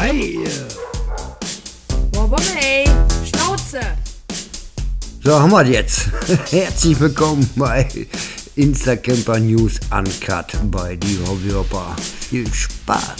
[0.00, 0.38] Hi!
[2.12, 2.84] Wobomey,
[3.24, 3.80] Schnauze!
[5.24, 6.08] So, haben wir jetzt.
[6.52, 7.88] Herzlich willkommen bei
[8.54, 11.96] Instacamper News Uncut bei die Hobbyhopper.
[11.98, 13.16] Viel Spaß!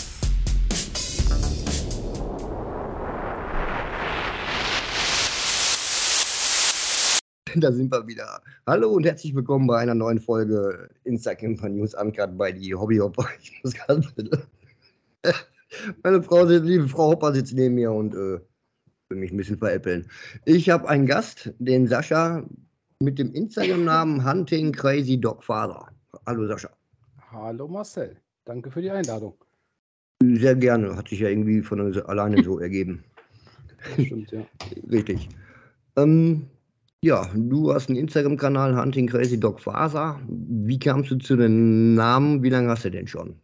[7.55, 8.41] Da sind wir wieder.
[8.65, 13.27] Hallo und herzlich willkommen bei einer neuen Folge Instacamper News Uncut bei die Hobbyhopper.
[13.41, 14.47] Ich muss gerade bitte.
[16.03, 18.39] Meine Frau, liebe Frau Hopper sitzt neben mir und äh,
[19.09, 20.07] will mich ein bisschen veräppeln.
[20.45, 22.43] Ich habe einen Gast, den Sascha,
[22.99, 25.87] mit dem Instagram-Namen Hunting Crazy Dog Father.
[26.25, 26.69] Hallo Sascha.
[27.31, 29.33] Hallo Marcel, danke für die Einladung.
[30.21, 33.03] Sehr gerne, hat sich ja irgendwie von uns alleine so ergeben.
[33.93, 34.45] Stimmt, ja.
[34.91, 35.29] Richtig.
[35.95, 36.47] Ähm,
[37.01, 40.19] ja, du hast einen Instagram-Kanal Hunting Crazy Dog Father.
[40.27, 42.43] Wie kamst du zu dem Namen?
[42.43, 43.35] Wie lange hast du den schon?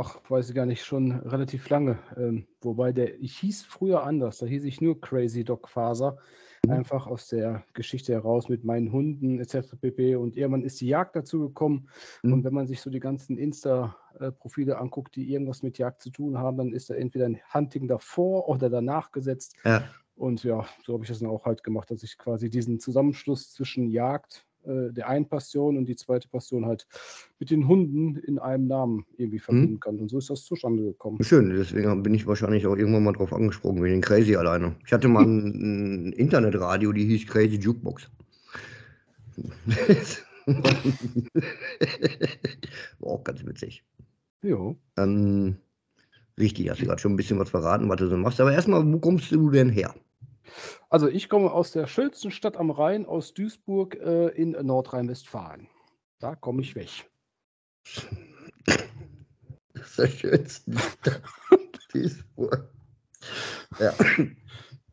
[0.00, 1.98] Ach, weiß ich gar nicht, schon relativ lange.
[2.16, 6.18] Ähm, wobei der, ich hieß früher anders, da hieß ich nur Crazy Dog Faser.
[6.64, 6.72] Mhm.
[6.72, 9.74] Einfach aus der Geschichte heraus mit meinen Hunden etc.
[9.80, 10.14] pp.
[10.14, 11.88] Und irgendwann ist die Jagd dazu gekommen.
[12.22, 12.32] Mhm.
[12.32, 16.38] Und wenn man sich so die ganzen Insta-Profile anguckt, die irgendwas mit Jagd zu tun
[16.38, 19.56] haben, dann ist da entweder ein Hunting davor oder danach gesetzt.
[19.64, 19.82] Ja.
[20.14, 23.52] Und ja, so habe ich das dann auch halt gemacht, dass ich quasi diesen Zusammenschluss
[23.52, 26.86] zwischen Jagd, äh, der einen Passion und die zweite Passion halt
[27.38, 29.98] mit den Hunden in einem Namen irgendwie verbinden kann.
[29.98, 31.22] Und so ist das zustande gekommen.
[31.22, 34.76] Schön, deswegen bin ich wahrscheinlich auch irgendwann mal drauf angesprungen, wegen den Crazy alleine.
[34.84, 38.10] Ich hatte mal ein, ein Internetradio, die hieß Crazy Jukebox.
[42.98, 43.84] War auch ganz witzig.
[44.42, 44.76] Jo.
[44.96, 45.56] Ähm,
[46.38, 48.40] richtig, hast du gerade schon ein bisschen was verraten, was du so machst.
[48.40, 49.94] Aber erstmal, wo kommst du denn her?
[50.88, 55.68] Also ich komme aus der schönsten Stadt am Rhein, aus Duisburg äh, in Nordrhein-Westfalen.
[56.18, 57.10] Da komme ich weg.
[59.74, 60.72] Das ist der schönste
[61.92, 62.72] Duisburg.
[63.78, 63.92] Ja.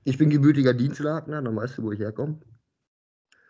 [0.03, 2.39] Ich bin gebürtiger Dienstlakener, dann weißt du, wo ich herkomme.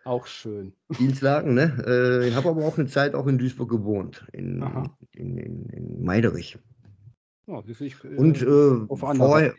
[0.04, 0.72] Auch schön.
[0.98, 1.84] Dienstlaken, ne?
[1.84, 4.96] Äh, ich habe aber auch eine Zeit auch in Duisburg gewohnt, in, Aha.
[5.12, 6.58] in, in, in Meiderich.
[7.46, 9.54] Ja, ich, äh, Und äh, vorher,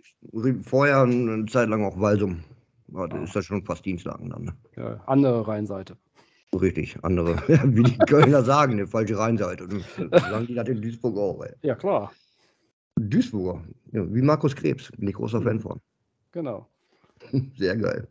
[0.64, 2.44] vorher eine Zeit lang auch Walsum.
[2.90, 3.24] Das Ah.
[3.24, 4.44] ist das schon fast Dienstlaken dann.
[4.46, 4.58] Ne?
[4.78, 5.98] ja, andere Rheinseite.
[6.53, 7.36] Richtig, andere,
[7.75, 9.68] wie die Kölner sagen, eine falsche Rheinseite.
[10.12, 11.44] Sagen die das in Duisburg auch.
[11.44, 11.53] Ey.
[11.62, 12.12] Ja, klar.
[12.98, 15.80] Duisburger, ja, wie Markus Krebs, bin ich großer Fan von.
[16.31, 16.68] Genau.
[17.58, 18.08] Sehr geil.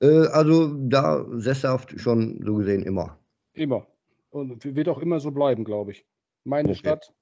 [0.00, 3.18] Äh, also da sesshaft schon so gesehen immer.
[3.54, 3.86] Immer.
[4.30, 6.06] Und wird auch immer so bleiben, glaube ich.
[6.44, 6.78] Meine Okay.
[6.78, 7.12] Stadt.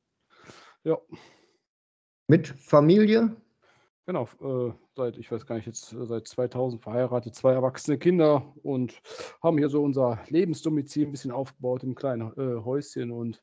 [0.85, 0.99] Ja,
[2.31, 3.35] Mit Familie?
[4.05, 8.55] Genau, äh, seit, ich weiß gar nicht, jetzt äh, seit 2000 verheiratet, zwei erwachsene Kinder
[8.63, 9.01] und
[9.43, 13.11] haben hier so unser Lebensdomizil ein bisschen aufgebaut im kleinen äh, Häuschen.
[13.11, 13.43] Und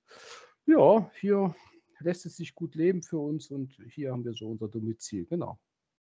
[0.67, 1.55] ja, hier
[1.99, 5.59] lässt es sich gut leben für uns und hier haben wir so unser Domizil, genau.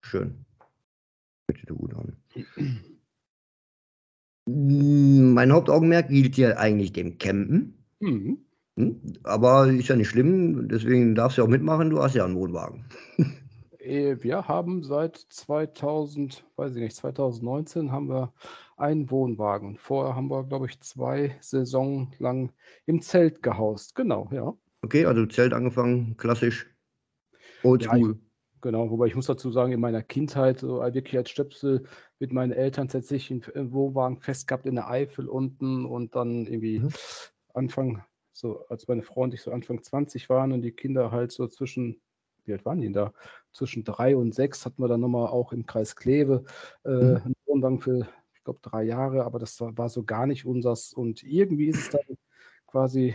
[0.03, 0.45] Schön.
[1.51, 2.17] Sich so gut an.
[4.47, 7.85] Mm, Mein Hauptaugenmerk gilt hier eigentlich dem Campen.
[7.99, 8.45] Mhm.
[8.81, 9.01] Hm?
[9.25, 12.37] Aber ist ja nicht schlimm, deswegen darfst du ja auch mitmachen, du hast ja einen
[12.37, 12.85] Wohnwagen.
[13.79, 18.33] Äh, Wir haben seit 2000, weiß ich nicht, 2019 haben wir
[18.77, 19.77] einen Wohnwagen.
[19.79, 22.53] Vorher haben wir, glaube ich, zwei Saisonen lang
[22.87, 23.95] im Zelt gehaust.
[23.95, 24.55] Genau, ja.
[24.83, 26.67] Okay, also Zelt angefangen, klassisch,
[27.63, 28.19] oldschool.
[28.63, 31.85] Genau, wobei ich muss dazu sagen, in meiner Kindheit, so wirklich als Stöpsel
[32.19, 36.81] mit meinen Eltern tatsächlich einen Wohnwagen fest gehabt in der Eifel unten und dann irgendwie
[36.81, 36.89] Mhm.
[37.55, 38.05] Anfang,
[38.41, 41.47] so als meine Frau und ich so Anfang 20 waren und die Kinder halt so
[41.47, 42.01] zwischen,
[42.45, 43.13] wie alt waren die denn da?
[43.53, 46.45] Zwischen drei und sechs hatten wir dann nochmal auch im Kreis Kleve
[46.85, 47.17] äh, Mhm.
[47.25, 50.93] einen Wohnwagen für, ich glaube, drei Jahre, aber das war, war so gar nicht unsers.
[50.93, 52.17] Und irgendwie ist es dann
[52.67, 53.15] quasi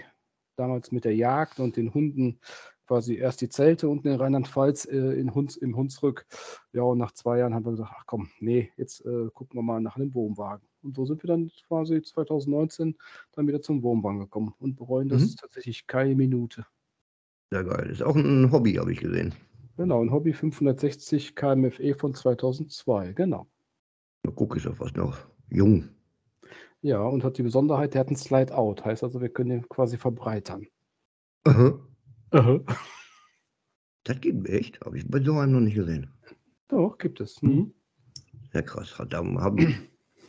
[0.55, 2.39] damals mit der Jagd und den Hunden
[2.87, 6.27] quasi erst die Zelte unten in Rheinland-Pfalz äh, in Huns, im Hunsrück.
[6.71, 9.63] Ja, und nach zwei Jahren haben wir gesagt, ach komm, nee, jetzt äh, gucken wir
[9.63, 10.67] mal nach einem Wohnwagen.
[10.85, 12.95] Und so sind wir dann quasi 2019
[13.33, 15.35] dann wieder zum Wohnwagen gekommen und bereuen das Mhm.
[15.37, 16.65] tatsächlich keine Minute.
[17.51, 17.89] Sehr geil.
[17.89, 19.33] Ist auch ein Hobby, habe ich gesehen.
[19.77, 23.47] Genau, ein Hobby 560 KMFE von 2002, genau.
[24.23, 25.17] Na, Guck, ist ja fast noch
[25.49, 25.89] jung.
[26.81, 29.97] Ja, und hat die Besonderheit, der hat einen Slide-Out, heißt also, wir können den quasi
[29.97, 30.67] verbreitern.
[31.45, 31.79] Aha.
[34.03, 36.11] Das geht echt, habe ich bei so einem noch nicht gesehen.
[36.67, 37.41] Doch, gibt es.
[37.41, 37.73] Mhm.
[38.53, 38.95] Sehr krass.
[39.09, 39.23] Da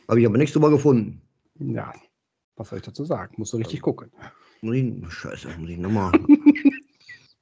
[0.08, 1.20] habe ich, aber nichts drüber gefunden.
[1.58, 1.92] Ja,
[2.56, 3.34] was soll ich dazu sagen?
[3.38, 4.10] Musst du richtig gucken.
[4.62, 6.12] Muss ich, scheiße, muss ich nochmal.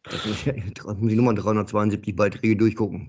[1.00, 3.08] muss ich nochmal 372 Beiträge durchgucken.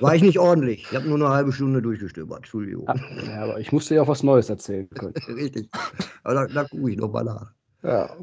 [0.00, 0.86] War ich nicht ordentlich.
[0.90, 2.38] Ich habe nur eine halbe Stunde durchgestöbert.
[2.38, 2.86] Entschuldigung.
[3.26, 5.14] Ja, aber ich musste ja auch was Neues erzählen können.
[5.28, 5.68] Richtig.
[6.24, 7.52] Aber da, da gucke ich nochmal nach.
[7.82, 8.16] Ja,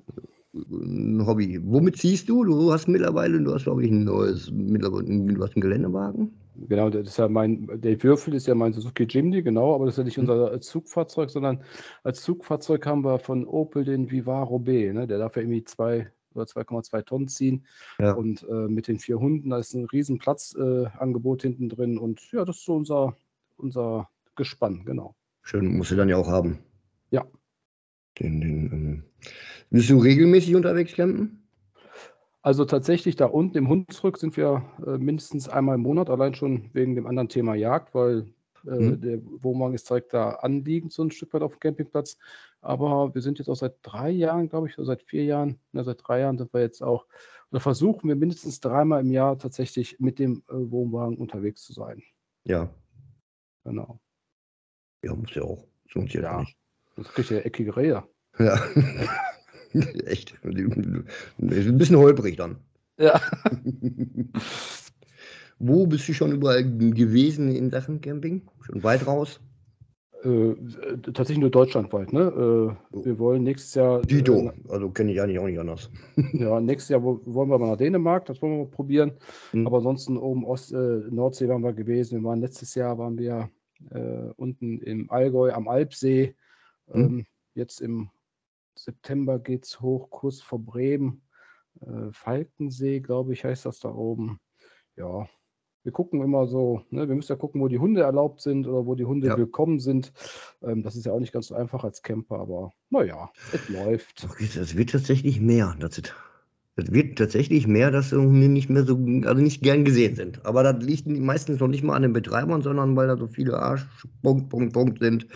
[0.53, 1.59] ein Hobby.
[1.63, 2.43] Womit ziehst du?
[2.43, 6.33] Du hast mittlerweile, du hast, glaube ich, ein neues, mittlerweile, du hast einen Geländewagen.
[6.67, 9.93] Genau, das ist ja mein, der Würfel ist ja mein Suzuki Jimny, genau, aber das
[9.95, 10.29] ist ja nicht Mhm.
[10.29, 11.63] unser Zugfahrzeug, sondern
[12.03, 15.07] als Zugfahrzeug haben wir von Opel den Vivaro B, ne?
[15.07, 17.65] Der darf ja irgendwie zwei oder 2,2 Tonnen ziehen.
[17.99, 18.13] Ja.
[18.13, 21.97] Und äh, mit den vier Hunden, da ist ein riesen Platzangebot äh, hinten drin.
[21.97, 23.17] Und ja, das ist so unser,
[23.57, 25.15] unser Gespann, genau.
[25.41, 26.59] Schön, musst du dann ja auch haben.
[27.11, 27.25] Ja.
[28.19, 29.03] Den, den, ähm,
[29.69, 31.46] bist du regelmäßig unterwegs campen?
[32.47, 36.69] Also tatsächlich da unten im Hunsrück sind wir äh, mindestens einmal im Monat, allein schon
[36.71, 38.19] wegen dem anderen Thema Jagd, weil
[38.65, 39.01] äh, Mhm.
[39.01, 42.17] der Wohnwagen ist direkt da anliegend, so ein Stück weit auf dem Campingplatz.
[42.61, 45.83] Aber wir sind jetzt auch seit drei Jahren, glaube ich, oder seit vier Jahren, na,
[45.83, 47.05] seit drei Jahren sind wir jetzt auch,
[47.51, 52.01] oder versuchen wir mindestens dreimal im Jahr tatsächlich mit dem äh, Wohnwagen unterwegs zu sein.
[52.45, 52.69] Ja.
[53.65, 53.99] Genau.
[55.03, 55.67] Ja, muss ja auch.
[55.91, 56.39] Sonst jetzt Ja.
[56.39, 56.55] nicht.
[56.95, 58.03] Das kriegt ja eckige Rehe.
[58.39, 58.57] Ja.
[60.05, 60.35] Echt.
[60.43, 61.05] Ein
[61.77, 62.57] bisschen holprig dann.
[62.99, 63.19] Ja.
[65.59, 68.43] Wo bist du schon überall gewesen in Sachen Camping?
[68.61, 69.39] Schon weit raus?
[70.23, 70.55] Äh,
[71.03, 72.21] tatsächlich nur deutschlandweit, ne?
[72.91, 74.01] Äh, wir wollen nächstes Jahr.
[74.01, 74.33] Dito.
[74.49, 75.89] Äh, Also kenne ich eigentlich auch nicht anders.
[76.33, 79.11] Ja, nächstes Jahr wo- wollen wir mal nach Dänemark, das wollen wir mal probieren.
[79.53, 79.67] Mhm.
[79.67, 82.19] Aber ansonsten oben Ost, äh, Nordsee waren wir gewesen.
[82.21, 83.49] Wir waren letztes Jahr waren wir
[83.91, 86.33] äh, unten im Allgäu am Alpsee.
[86.93, 87.01] Mhm.
[87.03, 88.09] Ähm, jetzt im
[88.77, 91.21] September geht es hoch, kurz vor Bremen.
[91.81, 94.39] Äh, Falkensee, glaube ich, heißt das da oben.
[94.95, 95.27] Ja,
[95.83, 97.07] wir gucken immer so, ne?
[97.07, 99.37] wir müssen ja gucken, wo die Hunde erlaubt sind oder wo die Hunde Ja.
[99.37, 100.11] willkommen sind.
[100.61, 104.27] Ähm, das ist ja auch nicht ganz so einfach als Camper, aber naja, es läuft.
[104.39, 105.75] Es wird tatsächlich mehr.
[105.79, 106.13] Das, ist-
[106.77, 110.45] das wird tatsächlich mehr, dass Hunde nicht mehr so, also nicht gern gesehen sind.
[110.45, 113.57] Aber das liegt meistens noch nicht mal an den Betreibern, sondern weil da so viele
[113.57, 113.85] Arsch,
[114.21, 115.27] Punkt, Punkt, Punkt sind,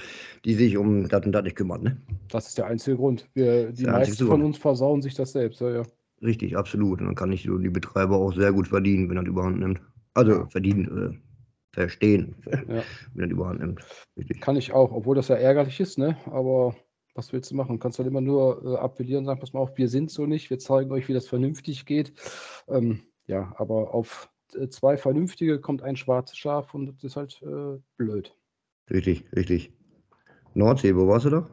[0.45, 1.81] die sich um das und das nicht kümmern.
[1.81, 1.97] Ne?
[2.29, 3.27] Das ist der einzige Grund.
[3.33, 5.61] Wir, die der meisten von uns versauen sich das selbst.
[5.61, 5.83] Ja, ja.
[6.21, 7.01] Richtig, absolut.
[7.01, 9.59] Und dann kann ich so die Betreiber auch sehr gut verdienen, wenn er die überhand
[9.59, 9.81] nimmt.
[10.13, 10.47] Also Ja.
[10.47, 11.17] verdienen, äh,
[11.73, 12.51] verstehen, Ja.
[13.15, 13.81] wenn er die überhand nimmt.
[14.15, 14.41] Richtig.
[14.41, 16.17] Kann ich auch, obwohl das ja ärgerlich ist, ne?
[16.27, 16.75] Aber
[17.13, 17.73] was willst du machen?
[17.73, 20.25] Du kannst halt immer nur äh, appellieren und sagen, pass mal auf, wir sind so
[20.25, 22.13] nicht, wir zeigen euch, wie das vernünftig geht.
[22.67, 27.41] Ähm, ja, aber auf äh, zwei Vernünftige kommt ein schwarzes Schaf und das ist halt
[27.43, 28.35] äh, blöd.
[28.89, 29.73] Richtig, richtig.
[30.53, 31.49] Nordsee, wo warst du da?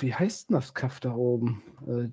[0.00, 1.62] Wie heißt denn das Kaff da oben?
[1.86, 2.08] Äh,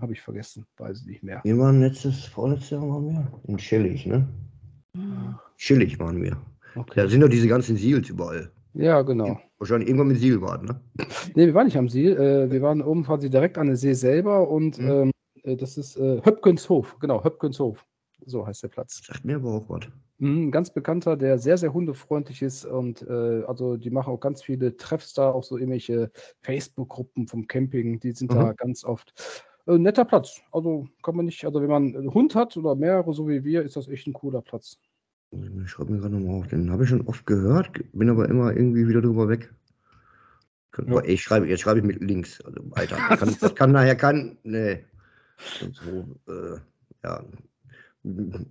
[0.00, 1.40] Habe ich vergessen, weiß ich nicht mehr.
[1.42, 3.40] Wir waren letztes, vorletztes Jahr waren wir?
[3.48, 4.28] In Schillig, ne?
[5.56, 6.32] Schillig waren wir.
[6.74, 7.08] Da Okay.
[7.08, 8.52] sind doch diese ganzen Seals überall.
[8.74, 9.38] Ja, genau.
[9.58, 10.80] Wahrscheinlich irgendwann mit Seelbad, ne?
[11.34, 12.06] Nee, wir waren nicht am See.
[12.08, 14.88] Äh, wir waren oben quasi direkt an der See selber und Mhm.
[14.88, 15.10] ähm,
[15.42, 16.98] äh, das ist äh, Höpkenshof.
[17.00, 17.84] Genau, Höpkenshof.
[18.26, 19.00] So heißt der Platz.
[19.04, 19.88] Sagt mir aber auch was.
[20.18, 24.42] Mhm, ganz bekannter, der sehr, sehr hundefreundlich ist und äh, also die machen auch ganz
[24.42, 26.10] viele Treffs da, auch so irgendwelche
[26.42, 28.56] Facebook-Gruppen vom Camping, die sind da Mhm.
[28.56, 29.14] ganz oft.
[29.66, 30.42] Äh, netter Platz.
[30.52, 33.62] Also kann man nicht, also wenn man einen Hund hat oder mehrere, so wie wir,
[33.62, 34.78] ist das echt ein cooler Platz.
[35.32, 36.48] Ich schreibe mir gerade nochmal auf.
[36.48, 39.52] Den habe ich schon oft gehört, bin aber immer irgendwie wieder drüber weg.
[40.86, 41.02] Ja.
[41.04, 42.40] Ich schreibe, jetzt schreibe ich mit links.
[42.42, 44.38] Also, Alter, kann, das kann nachher kein.
[44.44, 44.84] Nee.
[45.72, 46.58] So, äh,
[47.04, 47.24] ja.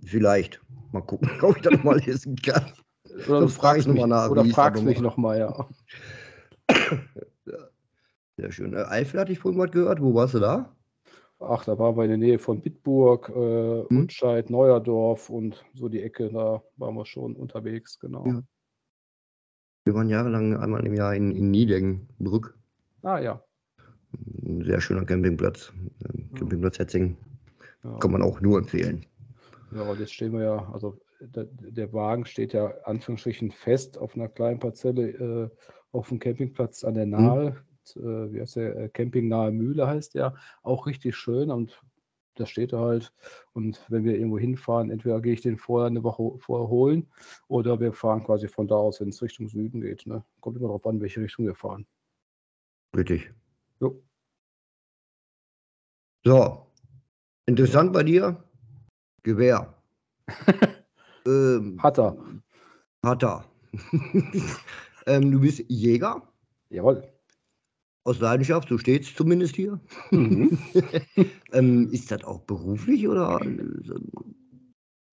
[0.04, 0.60] Vielleicht.
[0.92, 2.72] Mal gucken, ob ich das mal lesen kann.
[3.26, 4.92] Oder Dann frag ich noch mich, mal nach, oder fragst nochmal?
[4.92, 5.68] mich nochmal, ja.
[8.36, 8.74] Sehr schön.
[8.74, 10.00] Äh, Eifel hatte ich vorhin was gehört.
[10.00, 10.74] Wo warst du da?
[11.40, 14.02] Ach, da waren wir in der Nähe von Bitburg, äh, Hm.
[14.02, 18.26] Utscheid, Neuerdorf und so die Ecke, da waren wir schon unterwegs, genau.
[18.26, 18.42] Ja.
[19.84, 22.56] Wir waren jahrelang einmal im Jahr in, in Niedenbrück.
[23.02, 23.42] Ah ja.
[24.44, 25.72] Ein sehr schöner Campingplatz.
[26.12, 27.16] Ähm, Campingplatz Hetzing.
[27.84, 27.96] ja.
[27.98, 29.06] Kann man auch nur empfehlen.
[29.74, 34.14] Ja, und jetzt stehen wir ja, also der, der Wagen steht ja Anführungsstrichen fest auf
[34.14, 35.48] einer kleinen Parzelle äh,
[35.92, 37.56] auf dem Campingplatz an der Nahe.
[37.96, 38.76] Äh, wie heißt der?
[38.76, 40.34] Äh, Camping Nahe Mühle heißt der.
[40.62, 41.80] Auch richtig schön und
[42.34, 43.12] da steht er halt.
[43.52, 47.10] Und wenn wir irgendwo hinfahren, entweder gehe ich den vorher eine Woche vorher holen
[47.48, 50.06] oder wir fahren quasi von da aus, wenn es Richtung Süden geht.
[50.06, 50.24] Ne?
[50.40, 51.86] Kommt immer darauf an, welche Richtung wir fahren.
[52.96, 53.30] Richtig.
[53.80, 54.02] Jo.
[56.24, 56.66] So.
[57.46, 58.42] Interessant bei dir.
[59.22, 59.74] Gewehr.
[61.26, 62.16] ähm, Hat er.
[63.04, 63.44] hat er.
[65.06, 66.30] ähm, du bist Jäger
[66.70, 67.02] Jawohl.
[68.04, 69.80] Aus Leidenschaft, so steht es zumindest hier.
[70.10, 70.58] Mhm.
[71.52, 73.64] ähm, ist das auch beruflich oder äh,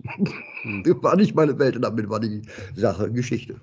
[0.63, 0.83] Hm.
[0.85, 2.41] Das war nicht meine Welt und damit war die
[2.75, 3.55] Sache Geschichte.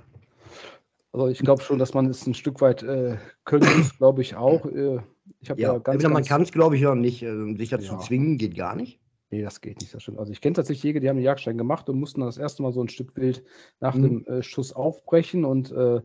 [1.12, 4.36] Also ich glaube schon, dass man es ein Stück weit äh, können muss, glaube ich
[4.36, 4.64] auch.
[4.66, 5.00] Äh,
[5.40, 7.22] ich habe ja, Ja, ganz, also man kann es, glaube ich, noch nicht.
[7.22, 8.00] Äh, sich dazu Ja.
[8.00, 9.00] zwingen geht gar nicht.
[9.30, 10.18] Nee, das geht nicht, das stimmt.
[10.18, 12.62] Also ich kenne tatsächlich Jäger, die haben einen Jagdschein gemacht und mussten dann das erste
[12.62, 13.44] Mal so ein Stück Wild
[13.78, 14.02] nach Mhm.
[14.02, 16.00] dem äh, Schuss aufbrechen und äh,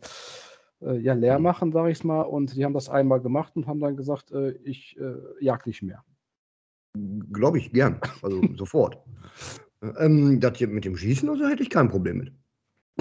[0.82, 1.44] äh, ja, leer Mhm.
[1.44, 2.22] machen, sage ich mal.
[2.22, 5.82] Und die haben das einmal gemacht und haben dann gesagt, äh, ich äh, jag nicht
[5.82, 6.03] mehr.
[7.34, 8.00] Glaube ich gern.
[8.22, 9.00] Also sofort.
[9.98, 12.34] Ähm, das hier mit dem Schießen oder so hätte ich kein Problem mit.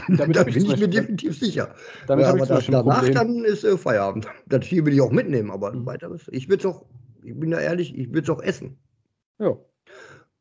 [0.09, 1.75] Damit da bin ich mir definitiv sicher.
[2.09, 4.27] Damit ja, aber ich zum da, Beispiel ein danach dann ist äh, Feierabend.
[4.47, 5.87] Das Tier will ich auch mitnehmen, aber Mhm.
[5.87, 6.29] weiteres.
[6.33, 6.87] Ich würde es auch,
[7.23, 8.79] ich bin da ehrlich, ich würde es auch essen.
[9.39, 9.57] Ja,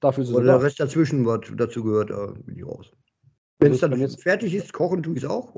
[0.03, 0.61] dafür ist es Oder der.
[0.63, 2.91] Rest dazwischen, was dazu gehört, da bin ich raus.
[3.59, 5.55] Wenn es dann jetzt- fertig ist, kochen tue ich es auch.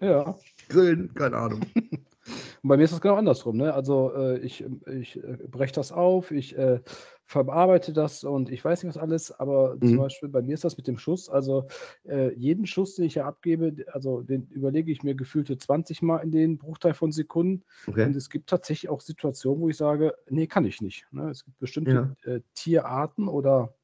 [0.00, 0.36] Ja,
[0.68, 1.62] Grillen, keine Ahnung.
[1.74, 2.06] Und
[2.62, 3.56] bei mir ist das genau andersrum.
[3.56, 3.74] Ne?
[3.74, 6.80] Also äh, ich, ich äh, breche das auf, ich äh,
[7.24, 9.96] verarbeite das und ich weiß nicht was alles, aber zum Mhm.
[9.96, 11.66] Beispiel bei mir ist das mit dem Schuss, also
[12.08, 16.18] äh, jeden Schuss, den ich ja abgebe, also den überlege ich mir gefühlte 20 Mal
[16.18, 18.04] in den Bruchteil von Sekunden Okay.
[18.06, 21.06] und es gibt tatsächlich auch Situationen, wo ich sage, nee, kann ich nicht.
[21.10, 21.30] Ne?
[21.30, 23.74] Es gibt bestimmte äh, Tierarten oder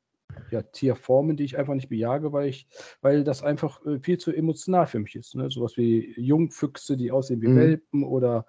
[0.51, 2.69] ja, Tierformen, die ich einfach nicht bejage, weil ich,
[3.01, 5.35] weil das einfach äh, viel zu emotional für mich ist.
[5.35, 5.51] Ne?
[5.51, 7.55] Sowas wie Jungfüchse, die aussehen wie Mhm.
[7.57, 8.47] Welpen oder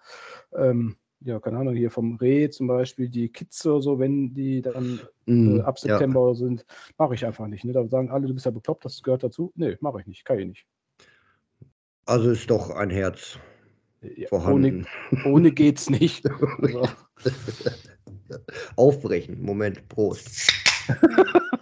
[0.56, 4.62] ähm, ja, keine Ahnung, hier vom Reh zum Beispiel, die Kitze oder so, wenn die
[4.62, 5.98] dann äh, Mhm, ab ja.
[5.98, 6.66] September sind,
[6.98, 7.64] mache ich einfach nicht.
[7.66, 7.74] Ne?
[7.74, 9.52] Da sagen alle, du bist ja bekloppt, das gehört dazu.
[9.56, 10.68] Nee, mache ich nicht, kann ich nicht.
[12.06, 13.40] Also ist doch ein Herz
[14.16, 14.86] Ja, vorhanden.
[15.12, 16.26] ohne, ohne geht's nicht.
[16.58, 16.88] Also,
[18.76, 19.42] Aufbrechen.
[19.42, 20.52] Moment, Prost.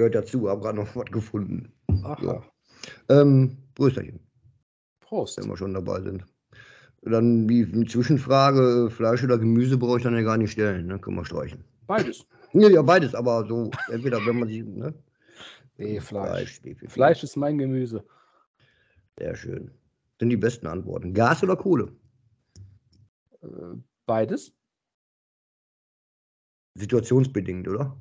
[0.00, 1.70] Gehört dazu, habe gerade noch was gefunden.
[2.04, 2.42] aha,
[3.10, 4.18] Ähm, Brüsterchen,
[5.00, 5.36] Prost.
[5.36, 6.24] wenn wir schon dabei sind.
[7.02, 10.98] Dann die Zwischenfrage, Fleisch oder Gemüse brauche ich dann ja gar nicht stellen, ne?
[10.98, 11.62] Können wir streichen.
[11.86, 12.24] Beides.
[12.54, 14.94] Ja, ja, beides, aber so, entweder wenn man sich, ne?
[15.76, 16.62] Nee, Fleisch.
[16.62, 16.92] definitiv.
[16.94, 18.02] Fleisch ist mein Gemüse.
[19.18, 19.70] Sehr schön.
[20.18, 21.12] Sind die besten Antworten.
[21.12, 21.92] Gas oder Kohle?
[23.42, 23.48] Äh,
[24.06, 24.54] Beides.
[26.78, 28.00] Situationsbedingt, oder?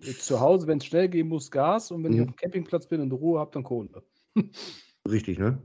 [0.00, 2.24] Zu Hause, wenn es schnell gehen muss, Gas und wenn ich Mhm.
[2.28, 4.02] auf dem Campingplatz bin und Ruhe habe, dann Kohle.
[5.08, 5.58] Richtig, ne?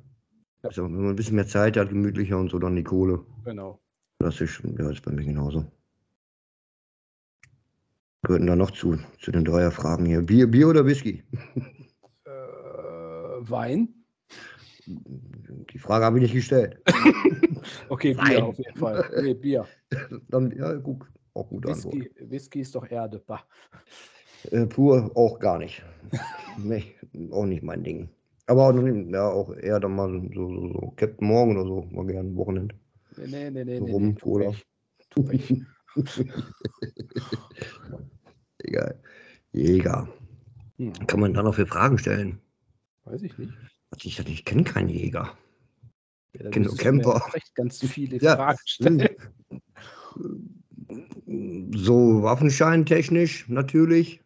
[0.64, 0.70] Ja.
[0.70, 3.26] Also, wenn man ein bisschen mehr Zeit hat, gemütlicher und so, dann die Kohle.
[3.46, 3.80] Genau.
[4.20, 5.66] Das ist, ja, ist bei mir genauso.
[8.24, 10.22] Gehörten da noch zu, zu den Dreierfragen hier.
[10.22, 11.24] Bier, Bier oder Whisky?
[12.24, 12.30] Äh,
[13.50, 13.90] Wein.
[14.86, 16.82] Die Frage habe ich nicht gestellt.
[17.90, 18.28] Okay, Wein.
[18.30, 19.22] Bier auf jeden Fall.
[19.22, 19.68] Nee, Bier.
[20.30, 21.94] Dann, ja, gut, auch Antwort.
[21.94, 23.20] Whisky, Whisky ist doch Erde.
[23.26, 23.44] Bah.
[24.50, 25.83] Äh, pur auch gar nicht.
[26.57, 26.95] nee,
[27.31, 28.10] auch nicht mein Ding.
[28.48, 32.05] Aber auch, ja, auch eher dann mal so, so, so Captain Morgan oder so, mal
[32.05, 32.75] gerne Wochenende.
[33.17, 33.77] Nee, nee, nee, nee.
[33.77, 34.50] So nee, rum, nee Cola.
[34.50, 34.65] ich.
[35.10, 35.62] Tu ich.
[38.63, 39.00] Egal.
[39.53, 40.07] Jäger.
[40.77, 42.39] Hm, Kann man da noch für Fragen stellen?
[43.05, 43.53] weiß ich nicht.
[43.91, 45.38] Also Ich, ich kenne keinen Jäger.
[46.33, 47.21] Ja, dann Kenn nur Camper.
[47.33, 48.36] recht ganz viele Ja.
[48.36, 49.10] Fragen stellen.
[51.74, 54.21] So waffenscheintechnisch natürlich.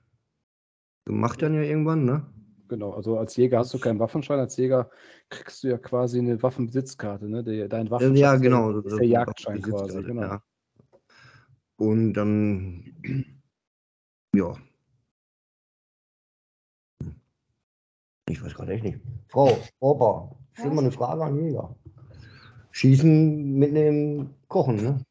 [1.06, 2.26] Gemacht dann ja irgendwann, ne?
[2.68, 4.90] Genau, also als Jäger hast du keinen Waffenschein, als Jäger
[5.30, 7.44] kriegst du ja quasi eine Waffenbesitzkarte, ne?
[7.44, 8.80] Der, dein Waffenschein ja, ist der- genau.
[8.80, 10.22] ist der Jagdschein quasi, genau.
[10.24, 10.44] Ja.
[11.78, 13.36] Und dann,
[14.34, 14.56] ja.
[18.28, 19.00] Ich weiß gerade echt nicht.
[19.28, 21.76] Frau, Opa, stell mal eine Frage an Jäger.
[22.72, 25.06] Schießen, mitnehmen, kochen, ne?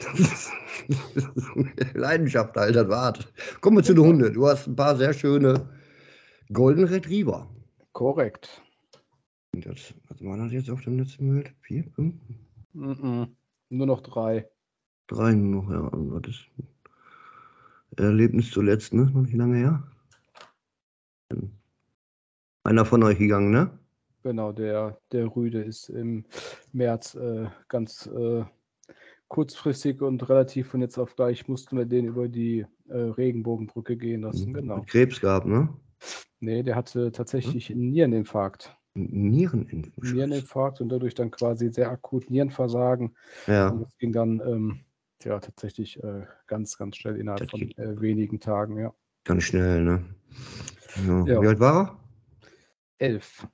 [1.94, 3.32] Leidenschaft, alter Wart.
[3.60, 4.32] Kommen wir zu den Hunden.
[4.32, 5.68] Du hast ein paar sehr schöne
[6.52, 7.48] Golden Retriever.
[7.92, 8.62] Korrekt.
[9.52, 11.52] Und Das, was war das jetzt auf dem letzten Bild?
[11.60, 12.14] Vier, fünf?
[12.72, 13.36] Mhm.
[13.68, 14.48] Nur noch drei.
[15.06, 15.88] Drei nur noch, ja.
[15.88, 16.36] Also das
[17.96, 19.10] Erlebnis zuletzt, ne?
[19.12, 19.82] Noch nicht lange her.
[22.64, 23.78] Einer von euch gegangen, ne?
[24.22, 26.24] Genau, der, der Rüde ist im
[26.72, 28.44] März äh, ganz äh,
[29.30, 34.22] kurzfristig und relativ von jetzt auf gleich mussten wir den über die äh, Regenbogenbrücke gehen
[34.22, 34.52] lassen.
[34.52, 34.78] Genau.
[34.78, 35.68] Hat Krebs gehabt, ne?
[36.40, 38.76] Nee, der hatte tatsächlich einen Niereninfarkt.
[38.94, 40.12] Niereninfarkt.
[40.12, 43.16] Niereninfarkt und dadurch dann quasi sehr akut Nierenversagen.
[43.46, 43.68] Ja.
[43.68, 44.80] Und das ging dann ähm,
[45.22, 48.92] ja tatsächlich äh, ganz, ganz schnell innerhalb Das von äh, wenigen Tagen, ja.
[49.24, 50.04] Ganz schnell, ne?
[51.06, 51.24] Ja.
[51.26, 51.42] Ja.
[51.42, 52.00] Wie alt war
[52.98, 53.46] Elf.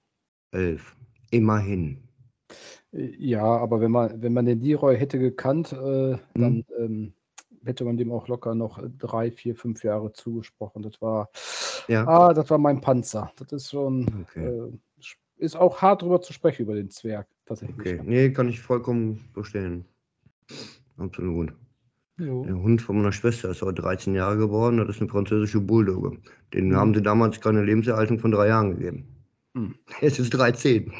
[0.52, 0.58] er?
[0.58, 0.96] Elf.
[1.30, 2.05] Immerhin.
[2.92, 6.18] Ja, aber wenn man, wenn man den Leroy hätte gekannt, äh, Mhm.
[6.34, 7.12] dann ähm,
[7.64, 10.82] hätte man dem auch locker noch drei, vier, fünf Jahre zugesprochen.
[10.82, 11.28] Das war,
[11.88, 12.06] Ja.
[12.06, 13.32] ah, das war mein Panzer.
[13.36, 14.46] Das ist schon, Okay.
[14.46, 14.70] äh,
[15.38, 17.78] ist auch hart drüber zu sprechen über den Zwerg, tatsächlich.
[17.78, 18.00] Okay.
[18.04, 19.84] Nee, kann ich vollkommen verstehen.
[20.96, 21.52] Absolut.
[22.18, 22.44] Jo.
[22.44, 24.78] Der Hund von meiner Schwester ist heute 13 Jahre geworden.
[24.78, 26.16] Das ist eine französische Bulldogge.
[26.54, 26.76] Den Mhm.
[26.76, 29.04] haben sie damals keine Lebenserhaltung von drei Jahren gegeben.
[29.52, 29.74] Mhm.
[30.00, 30.90] Jetzt ist 13.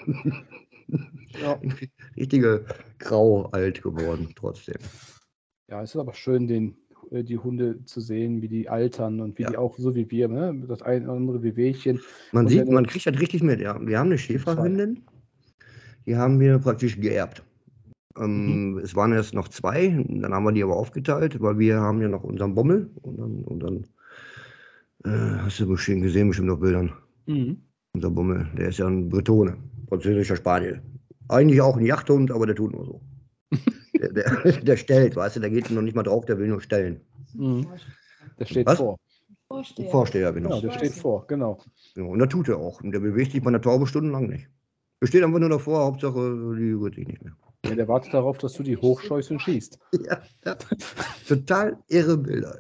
[1.41, 1.61] Ja.
[2.17, 2.65] Richtige
[2.99, 4.77] grau alt geworden, trotzdem.
[5.69, 6.77] ja, es ist aber schön, den,
[7.11, 9.51] äh, die Hunde zu sehen, wie die altern und wie Ja.
[9.51, 10.65] die auch so wie wir, ne?
[10.69, 12.01] das ein oder andere Wehwehchen.
[12.33, 13.61] Man Und sieht, man kriegt das richtig mit.
[13.61, 13.79] Ja.
[13.85, 15.03] Wir haben eine Schäferhündin,
[16.07, 17.43] die haben wir praktisch geerbt.
[18.19, 22.01] Ähm, Es waren erst noch zwei, dann haben wir die aber aufgeteilt, weil wir haben
[22.01, 23.85] ja noch unseren Bommel und dann, und dann
[25.05, 26.93] äh, hast du bestimmt gesehen, bestimmt auf Bildern.
[27.27, 27.59] Mhm.
[27.95, 29.57] Unser Bummel, der ist ja ein Bretone,
[29.89, 30.83] französischer Spaniel.
[31.29, 33.01] Eigentlich auch ein Jachthund, aber der tut nur so.
[33.95, 36.61] der, der, der stellt, weißt du, der geht noch nicht mal drauf, der will nur
[36.61, 37.01] stellen.
[37.35, 37.67] Mhm.
[38.39, 38.79] Der steht Was?
[38.79, 38.99] vor.
[39.49, 39.91] Vorsteher.
[39.91, 40.49] Vorsteher, genau.
[40.49, 41.61] Genau, der steht vor, genau.
[41.95, 42.81] Ja, und das tut er auch.
[42.81, 44.49] Und der bewegt sich bei einer Taube stundenlang nicht.
[45.01, 47.37] Der steht einfach nur davor, Hauptsache, die rührt sich nicht mehr.
[47.65, 49.79] Ja, der wartet darauf, dass du die hochscheust und schießt.
[50.05, 50.57] Ja, ja.
[51.29, 52.59] Total irre Bilder.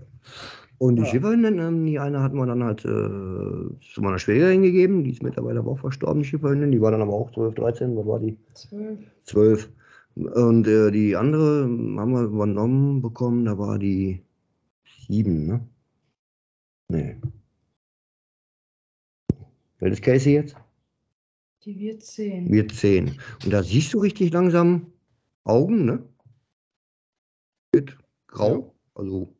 [0.78, 1.08] Und die Ja.
[1.08, 5.22] Schifferhündin, ähm, die eine hatten wir dann halt äh, zu meiner Schwägerin gegeben, die ist
[5.22, 6.70] mittlerweile aber auch verstorben, die Schifferhündin.
[6.70, 8.36] Die war dann aber auch 12, 13, was war die?
[8.54, 8.98] Zwölf.
[9.24, 9.70] 12.
[10.16, 14.22] Und äh, die andere haben wir übernommen bekommen, da war die
[15.08, 15.66] 7, ne?
[16.88, 17.16] Nee.
[19.80, 20.56] Ist Casey jetzt?
[21.64, 22.50] Die wird zehn.
[22.50, 23.18] Wird 10.
[23.44, 24.86] Und da siehst du richtig langsam
[25.44, 26.02] Augen, ne?
[27.72, 29.35] Wird grau, also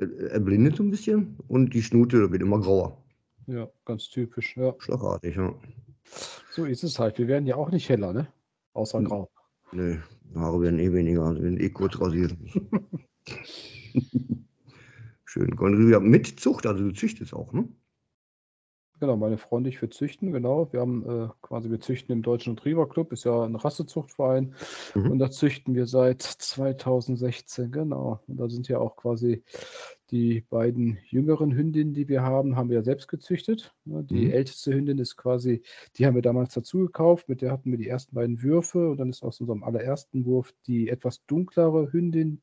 [0.00, 3.02] er, blindet so ein bisschen und die Schnute wird immer grauer.
[3.46, 4.56] Ja, ganz typisch.
[4.56, 4.74] Ja.
[4.78, 5.54] Schlagartig, ja.
[6.50, 7.18] So ist es halt.
[7.18, 8.28] Wir werden ja auch nicht heller, ne?
[8.72, 9.30] Außer grau.
[9.72, 9.98] Nee,
[10.34, 12.36] Haare werden eh weniger, also werden eh kurz rasiert.
[15.24, 15.54] Schön.
[16.02, 17.68] Mit Zucht, also du züchtest auch, ne?
[19.00, 20.70] Genau, meine Freunde, ich will züchten, genau.
[20.72, 24.54] Wir haben äh, quasi, wir züchten im Deutschen Retriever Club, ist ja ein Rassezuchtverein.
[24.94, 25.10] Mhm.
[25.12, 28.20] Und da züchten wir seit 2016, genau.
[28.26, 29.42] Und da sind ja auch quasi
[30.10, 33.74] die beiden jüngeren Hündinnen, die wir haben, haben wir ja selbst gezüchtet.
[33.86, 34.32] Ne, Die Mhm.
[34.32, 35.62] älteste Hündin ist quasi,
[35.96, 38.98] die haben wir damals dazu gekauft, mit der hatten wir die ersten beiden Würfe und
[38.98, 42.42] dann ist aus unserem allerersten Wurf die etwas dunklere Hündin,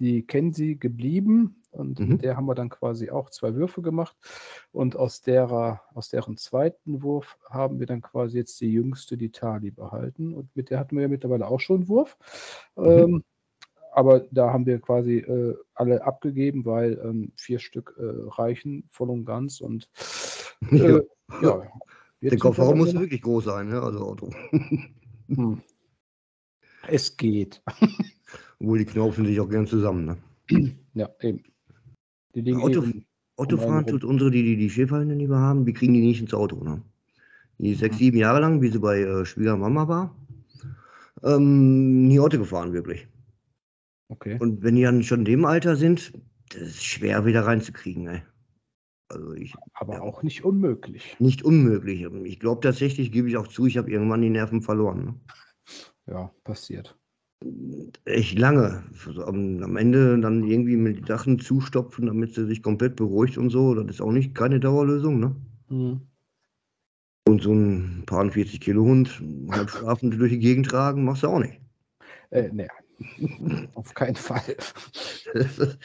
[0.00, 1.62] die Kenzie, geblieben.
[1.74, 2.08] Und Mhm.
[2.08, 4.16] mit der haben wir dann quasi auch zwei Würfe gemacht.
[4.72, 9.30] Und aus, derer, aus deren zweiten Wurf haben wir dann quasi jetzt die jüngste, die
[9.30, 10.34] Tali, behalten.
[10.34, 12.16] Und mit der hatten wir ja mittlerweile auch schon einen Wurf.
[12.76, 12.84] Mhm.
[12.84, 13.24] Ähm,
[13.92, 19.10] aber da haben wir quasi äh, alle abgegeben, weil ähm, vier Stück äh, reichen voll
[19.10, 19.60] und ganz.
[19.60, 19.88] Und
[20.72, 21.00] äh, Ja.
[21.42, 21.62] ja,
[22.20, 23.80] Der Kofferraum muss wirklich groß sein, ne?
[23.80, 24.30] Also Auto.
[25.28, 25.62] Hm.
[26.86, 27.62] Es geht.
[28.60, 30.16] Obwohl die knaufen sich auch gern zusammen, ne?
[30.94, 31.42] Ja, eben.
[32.56, 33.06] Auto- eben.
[33.36, 36.34] Autofahren tut unsere, die, die, die Schäferhündin, die wir haben, wir kriegen die nicht ins
[36.34, 36.62] Auto.
[36.62, 36.82] Ne?
[37.58, 40.16] Die ist sechs, sieben Jahre lang, wie sie bei äh, Schwiegermama war,
[41.22, 43.08] ähm, nie Auto gefahren, wirklich.
[44.08, 44.36] Okay.
[44.38, 46.12] Und wenn die dann schon in dem Alter sind,
[46.50, 48.06] das ist schwer wieder reinzukriegen.
[48.06, 48.22] Ey.
[49.08, 50.00] Also ich, Aber ja.
[50.00, 51.16] auch nicht unmöglich.
[51.18, 52.02] nicht unmöglich.
[52.24, 55.04] Ich glaube tatsächlich, gebe ich auch zu, ich habe irgendwann die Nerven verloren.
[55.04, 55.14] Ne?
[56.06, 56.96] Ja, passiert.
[58.04, 58.82] Echt lange.
[59.06, 63.50] Also Am, am Ende dann irgendwie mit Sachen zustopfen, damit sie sich komplett beruhigt und
[63.50, 65.20] so, das ist auch nicht keine Dauerlösung.
[65.20, 65.36] Ne?
[65.68, 66.00] Hm.
[67.26, 71.28] Und so ein paar 40 Kilo Hund halb schlafend durch die Gegend tragen, machst du
[71.28, 71.60] auch nicht.
[72.30, 72.68] Äh, nee,
[73.74, 74.56] auf keinen Fall.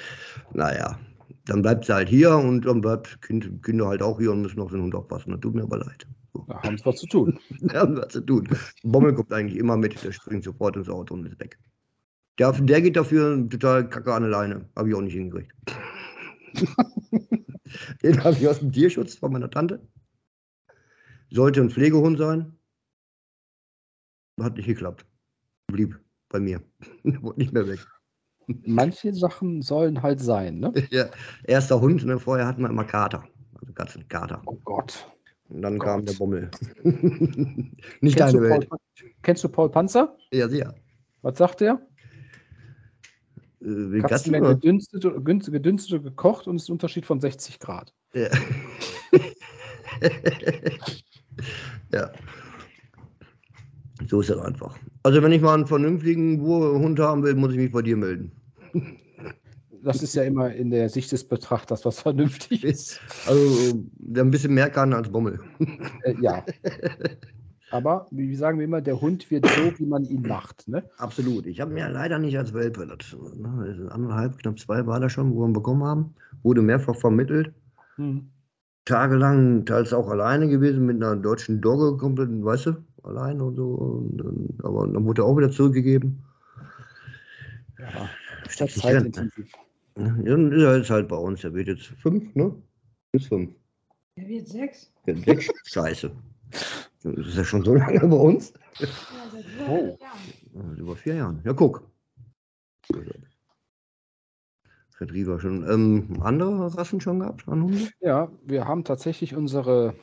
[0.54, 1.00] naja,
[1.46, 4.60] dann bleibt sie halt hier und dann bleibt kind, Kinder halt auch hier und müssen
[4.60, 5.32] auf den Hund aufpassen.
[5.32, 6.08] Das tut mir aber leid.
[6.48, 7.40] Da haben sie was zu tun.
[7.74, 8.48] Haben was zu tun.
[8.84, 11.60] Bommel kommt eigentlich immer mit, der springt sofort ins Auto und ist weg.
[12.38, 14.70] Der, der geht dafür total kacke an alleine.
[14.76, 15.54] Habe ich auch nicht hingekriegt.
[18.04, 19.86] Den habe ich aus dem Tierschutz von meiner Tante.
[21.32, 22.58] Sollte ein Pflegehund sein.
[24.40, 25.06] Hat nicht geklappt.
[25.68, 26.00] Blieb.
[26.30, 26.64] bei mir.
[27.04, 27.86] Wurde nicht mehr weg.
[28.66, 30.74] Manche Sachen sollen halt sein, ne?
[30.90, 31.10] Ja,
[31.44, 32.18] erster Hund, ne?
[32.18, 33.28] vorher hatten wir immer Kater.
[33.54, 34.42] Also Katzenkater.
[34.46, 35.08] Oh Gott.
[35.50, 35.88] Und dann Gott.
[35.88, 36.50] kam der Bummel.
[36.84, 38.70] nicht Kennst deine du, Paul, Welt.
[38.70, 38.80] Pan-
[39.24, 40.16] kennst du Paul Panzer?
[40.32, 40.76] Ja, sicher.
[41.22, 41.82] Was sagt der?
[43.62, 47.94] Äh, Katzen werden gedünstet, gedünstet oder gekocht und es ist ein Unterschied von 60 Grad.
[48.14, 48.30] Ja.
[51.92, 52.12] ja.
[54.08, 54.78] So ist es einfach.
[55.04, 58.32] Also wenn ich mal einen vernünftigen Hund haben will, muss ich mich bei dir melden.
[59.84, 63.00] Das ist ja immer in der Sicht des Betrachters, was vernünftig ist.
[63.28, 65.40] Also der ein bisschen mehr kann als Bommel.
[66.04, 66.44] Äh, ja.
[67.72, 70.68] Aber wie sagen wir immer, der Hund wird so, wie man ihn macht.
[70.68, 70.84] Ne?
[70.98, 71.46] Absolut.
[71.46, 75.34] Ich habe mir leider nicht als Welpe, das, ne, anderthalb, knapp zwei war das schon,
[75.36, 76.16] wo wir ihn bekommen haben.
[76.42, 77.54] Wurde mehrfach vermittelt.
[77.98, 78.28] Hm.
[78.86, 83.68] Tagelang teils auch alleine gewesen mit einer deutschen Dogge, komplett, weißt du, alleine und so.
[83.70, 86.24] Und, dann- aber dann wurde er auch wieder zurückgegeben.
[87.78, 88.10] Ja,
[88.50, 89.32] Steckt sich Zeit drin.
[89.98, 91.42] Ja, dann ist er jetzt halt bei uns.
[91.42, 92.56] Der wird jetzt fünf, ne?
[93.12, 93.54] Bis fünf.
[94.16, 94.92] Der wird sechs.
[95.06, 95.50] Der wird sechs.
[95.66, 96.12] Scheiße.
[97.04, 98.54] Das ist ja schon so lange bei uns.
[98.80, 98.88] Ja,
[99.32, 99.98] seit über Oh.
[100.00, 100.20] Jahren.
[100.54, 101.42] Ja, Über vier Jahren.
[101.44, 101.90] Ja, guck.
[105.00, 105.70] Retriever schon.
[105.70, 107.90] Ähm, andere Rassen schon gehabt an Hunde?
[108.02, 109.96] Ja, wir haben tatsächlich unsere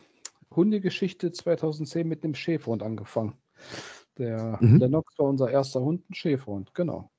[0.54, 3.34] Hundegeschichte 2010 mit dem Schäferhund angefangen.
[4.16, 4.78] Der Mhm.
[4.78, 7.10] Lennox war unser erster Hund, ein Schäferhund, genau.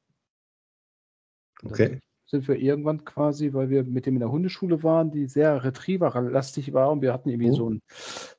[1.63, 1.99] Okay.
[2.29, 6.73] Sind wir irgendwann quasi, weil wir mit dem in der Hundeschule waren, die sehr Retriever-lastig
[6.73, 7.55] war und wir hatten irgendwie Oh.
[7.55, 7.81] so ein,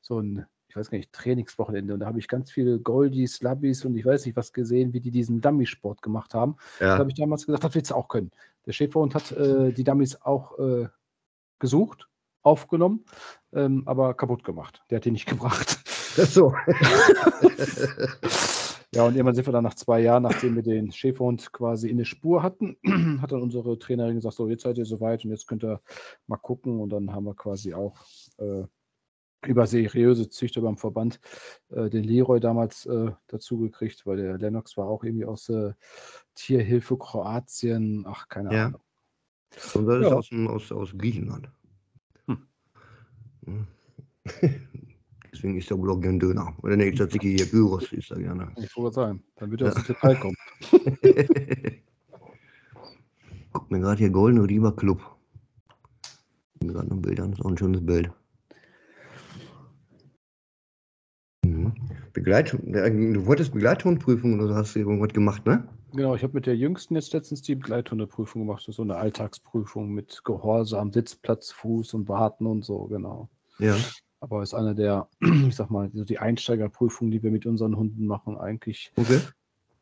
[0.03, 3.85] so ein, ich weiß gar nicht, Trainingswochenende und da habe ich ganz viele Goldies, Labbies
[3.87, 6.57] und ich weiß nicht was gesehen, wie die diesen Dummy-Sport gemacht haben.
[6.79, 6.98] Da Ja.
[6.98, 8.31] habe ich damals gesagt, das willst du auch können.
[8.66, 10.88] Der Schäferhund hat äh, die Dummies auch äh,
[11.59, 12.09] gesucht,
[12.42, 13.05] aufgenommen,
[13.55, 14.83] ähm, aber kaputt gemacht.
[14.90, 15.79] Der hat die nicht gebracht.
[16.16, 16.55] So.
[18.94, 21.98] Ja, und irgendwann sind wir dann nach zwei Jahren, nachdem wir den Schäferhund quasi in
[21.98, 22.77] der Spur hatten,
[23.20, 25.81] hat dann unsere Trainerin gesagt, so jetzt seid ihr soweit und jetzt könnt ihr
[26.27, 26.81] mal gucken.
[26.81, 27.96] Und dann haben wir quasi auch
[28.38, 28.64] äh,
[29.46, 31.20] über seriöse Züchter beim Verband
[31.68, 35.74] äh, den Leroy damals äh, dazu gekriegt, weil der Lennox war auch irgendwie aus äh,
[36.35, 38.66] Tierhilfe Kroatien, ach, keine Ja.
[38.68, 38.81] Ahnung.
[39.74, 40.16] Und das ist Ja.
[40.16, 41.51] aus, dem- aus, aus Griechenland.
[42.27, 43.66] Hm.
[45.33, 46.55] Deswegen isst er wohl auch gern Döner.
[46.62, 48.53] Oder nee, Tzatziki hier, Gyros isst er gerne.
[48.57, 49.83] Ich wollte sagen, dann wird er aus Ja.
[49.83, 50.37] der Türkei kommen.
[53.53, 55.01] Guck mir gerade hier Golden River Club.
[56.61, 58.11] Bin gerade noch ein Bild an, das ist auch ein schönes Bild.
[61.45, 61.73] Mhm.
[62.12, 65.69] Begleit, du wolltest Begleithundprüfung oder hast du irgendwas gemacht, ne?
[65.93, 68.62] Genau, ich habe mit der Jüngsten jetzt letztens die Begleithundeprüfung gemacht.
[68.62, 73.31] Das ist so eine Alltagsprüfung mit Gehorsam, Sitzplatz, Fuß und Warten und so, genau.
[73.59, 73.77] Ja.
[74.21, 78.07] Aber ist eine der, ich sag mal, so die Einsteigerprüfungen, die wir mit unseren Hunden
[78.07, 78.39] machen.
[78.39, 79.21] Eigentlich Okay.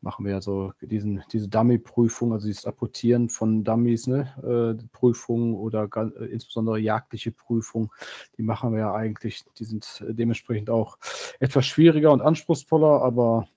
[0.01, 4.77] machen wir ja so diesen, diese Dummy-Prüfung, also dieses Apportieren von Dummies, ne?
[4.79, 7.89] Äh, Prüfungen oder ga- äh, insbesondere jagdliche Prüfungen,
[8.37, 9.43] die machen wir ja eigentlich.
[9.57, 10.97] Die sind dementsprechend auch
[11.39, 13.47] etwas schwieriger und anspruchsvoller, aber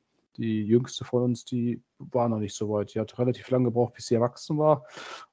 [0.41, 2.95] die jüngste von uns, die war noch nicht so weit.
[2.95, 4.85] Die hat relativ lange gebraucht, bis sie erwachsen war.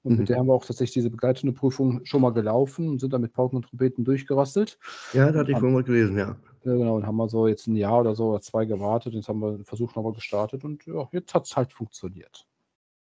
[0.04, 0.17] Und Mhm.
[0.20, 3.22] mit der haben wir auch tatsächlich diese begleitende Prüfung schon mal gelaufen und sind dann
[3.22, 4.78] mit Pauken und Trompeten durchgerasselt.
[5.13, 6.38] Ja, da hatte ich vorhin was gelesen, ja.
[6.63, 9.13] Ja, genau, und haben wir so jetzt ein Jahr oder so oder zwei gewartet.
[9.13, 12.46] Jetzt haben wir den Versuch nochmal gestartet und ja, jetzt hat es halt funktioniert.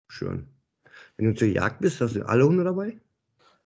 [0.08, 0.46] Schön.
[1.16, 2.98] Wenn du zur Jagd bist, hast du alle Hunde dabei?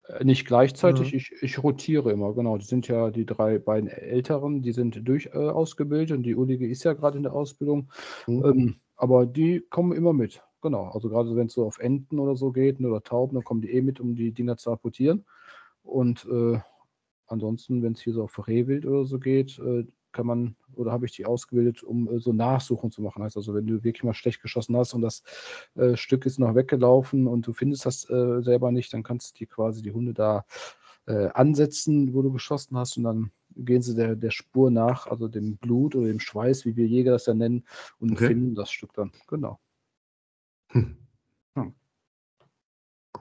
[0.08, 2.58] Äh, Nicht gleichzeitig, ich, ich rotiere immer, genau.
[2.58, 6.68] Die sind ja die drei beiden Älteren, die sind durch äh, ausgebildet und die Ulige
[6.68, 7.90] ist ja gerade in der Ausbildung.
[8.28, 8.46] Mhm.
[8.46, 10.42] Ähm, aber die kommen immer mit.
[10.62, 10.86] Genau.
[10.86, 13.72] Also gerade wenn es so auf Enten oder so geht oder Tauben, dann kommen die
[13.72, 15.26] eh mit, um die Dinger zu apportieren.
[15.84, 16.60] Und äh,
[17.28, 19.86] ansonsten, wenn es hier so auf Rehwild oder so geht, äh,
[20.16, 23.22] kann man oder habe ich die ausgebildet, um äh, so Nachsuchen zu machen.
[23.24, 25.22] Heißt also, wenn du wirklich mal schlecht geschossen hast und das
[25.76, 29.40] äh, Stück ist noch weggelaufen und du findest das äh, selber nicht, dann kannst du
[29.40, 30.46] die quasi die Hunde da
[31.06, 35.28] äh, ansetzen, wo du geschossen hast und dann gehen sie der, der Spur nach, also
[35.28, 37.64] dem Blut oder dem Schweiß, wie wir Jäger das ja nennen,
[38.00, 38.28] und Okay.
[38.28, 39.12] finden das Stück dann.
[39.28, 39.60] Genau.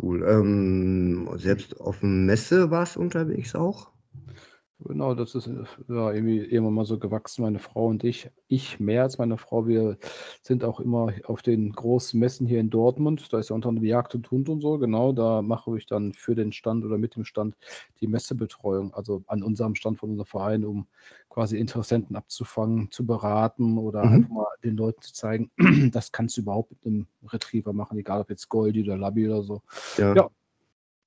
[0.01, 0.25] Cool.
[0.29, 3.93] Ähm, selbst auf Messe warst du unterwegs auch?
[4.81, 8.29] Genau, das ist ja, irgendwie irgendwann mal so gewachsen, meine Frau und ich.
[8.49, 9.67] Ich mehr als meine Frau.
[9.69, 9.97] Wir
[10.43, 13.33] sind auch immer auf den großen Messen hier in Dortmund.
[13.33, 14.79] Da ist ja unter anderem Jagd und Hund und so.
[14.79, 17.57] Genau, da mache ich dann für den Stand oder mit dem Stand
[18.01, 18.93] die Messebetreuung.
[18.95, 20.87] Also an unserem Stand von unserem Verein, um
[21.31, 24.13] quasi Interessenten abzufangen, zu beraten oder Mhm.
[24.13, 25.51] einfach mal den Leuten zu zeigen,
[25.93, 29.43] das kannst du überhaupt mit einem Retriever machen, egal ob jetzt Goldie oder Labby oder
[29.45, 29.63] so.
[29.97, 30.15] Ja.
[30.15, 30.31] Ja.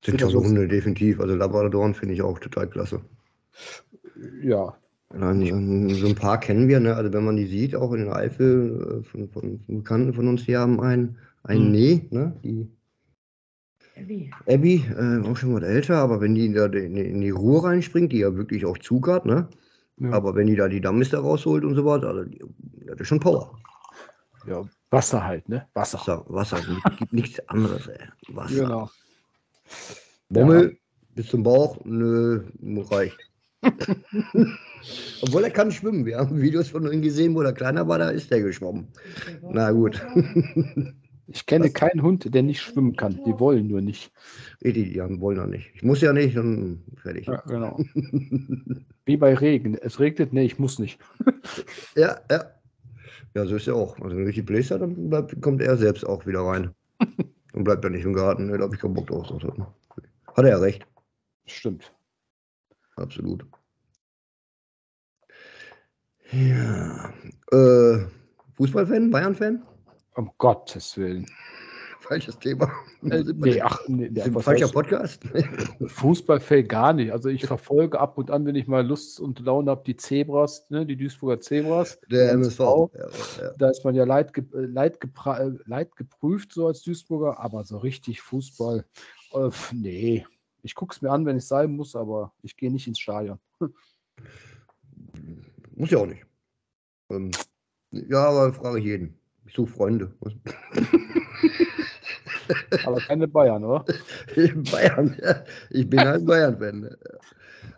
[0.03, 1.19] Sind tolle so- Hunde, definitiv.
[1.19, 3.01] Also Labradoren finde ich auch total klasse.
[4.41, 4.77] Ja,
[5.13, 6.95] Ja, n- So ein paar kennen wir, ne?
[6.95, 10.27] Also wenn man die sieht, auch in den Eifel, äh, von, von, von Bekannten von
[10.27, 11.71] uns, die haben einen, einen Mhm.
[11.71, 12.33] Nee, ne?
[12.43, 12.67] Die
[14.05, 14.31] Wie?
[14.47, 18.11] Abby, äh, auch schon was älter, aber wenn die da in, in die Ruhe reinspringt,
[18.11, 19.47] die ja wirklich auch Zug hat, ne?
[19.99, 20.11] Ja.
[20.11, 22.43] Aber wenn die da die Dammmister rausholt und so weiter, also die,
[22.85, 23.57] das ist schon Power.
[24.45, 25.67] Ja, Wasser halt, ne?
[25.73, 25.97] Wasser.
[25.99, 27.97] Wasser, Wasser, gibt- gibt nichts anderes, ey.
[28.29, 28.63] Wasser.
[28.63, 28.89] Genau.
[30.29, 30.77] Bommel
[31.15, 32.43] bis zum Bauch, nö,
[32.91, 33.17] reicht.
[35.21, 36.05] Obwohl er kann schwimmen.
[36.05, 38.87] Wir haben Videos von ihm gesehen, wo er kleiner war, da ist er geschwommen.
[39.41, 40.01] Na gut.
[41.29, 41.73] Ich kenne Was?
[41.73, 43.21] keinen Hund, der nicht schwimmen kann.
[43.25, 44.13] Die wollen nur nicht.
[44.61, 45.71] Die, die wollen ja nicht.
[45.75, 47.27] Ich muss ja nicht, dann fertig.
[47.27, 47.77] Ja, genau.
[49.05, 49.75] Wie bei Regen.
[49.75, 50.99] Es regnet, nee, ich muss nicht.
[51.95, 52.45] Ja, ja.
[53.33, 53.99] Ja, so ist er auch.
[53.99, 56.71] Also wenn er richtig bläst hat, dann bleibt, kommt er selbst auch wieder rein.
[57.53, 58.47] Und bleibt er nicht im Garten.
[58.47, 59.27] Da habe ich keinen Bock drauf.
[59.29, 60.87] Hat er ja recht.
[61.45, 61.93] Stimmt.
[62.95, 63.45] Absolut.
[66.31, 67.13] Ja.
[67.51, 68.05] Äh,
[68.55, 69.11] Fußballfan?
[69.11, 69.63] Bayern-Fan?
[70.15, 71.25] Um Gottes Willen.
[71.99, 72.71] Falsches Thema.
[73.03, 75.23] Äh, nee, ach, nee, was falscher Podcast?
[75.87, 77.11] Fußballfeld gar nicht.
[77.11, 80.69] Also ich verfolge ab und an, wenn ich mal Lust und Laune habe, die Zebras,
[80.69, 81.99] ne, die Duisburger Zebras.
[82.09, 82.59] Der MSV.
[82.59, 82.89] MSV.
[82.93, 83.51] Ja, ja.
[83.57, 87.39] Da ist man ja leid, ge äh, leid, gepra- äh, leid geprüft, so als Duisburger,
[87.39, 88.85] aber so richtig Fußball,
[89.33, 90.25] äh, nee.
[90.63, 93.39] Ich gucke es mir an, wenn es sein muss, aber ich gehe nicht ins Stadion.
[95.77, 96.25] Muss ja auch nicht.
[97.11, 97.29] Ähm,
[97.91, 99.19] ja, aber frage ich jeden.
[99.45, 100.11] Ich suche Freunde.
[102.85, 103.85] Aber keine Bayern, oder?
[104.71, 105.43] Bayern, ja.
[105.69, 106.79] Ich bin halt Bayern-Fan.
[106.79, 106.97] ne.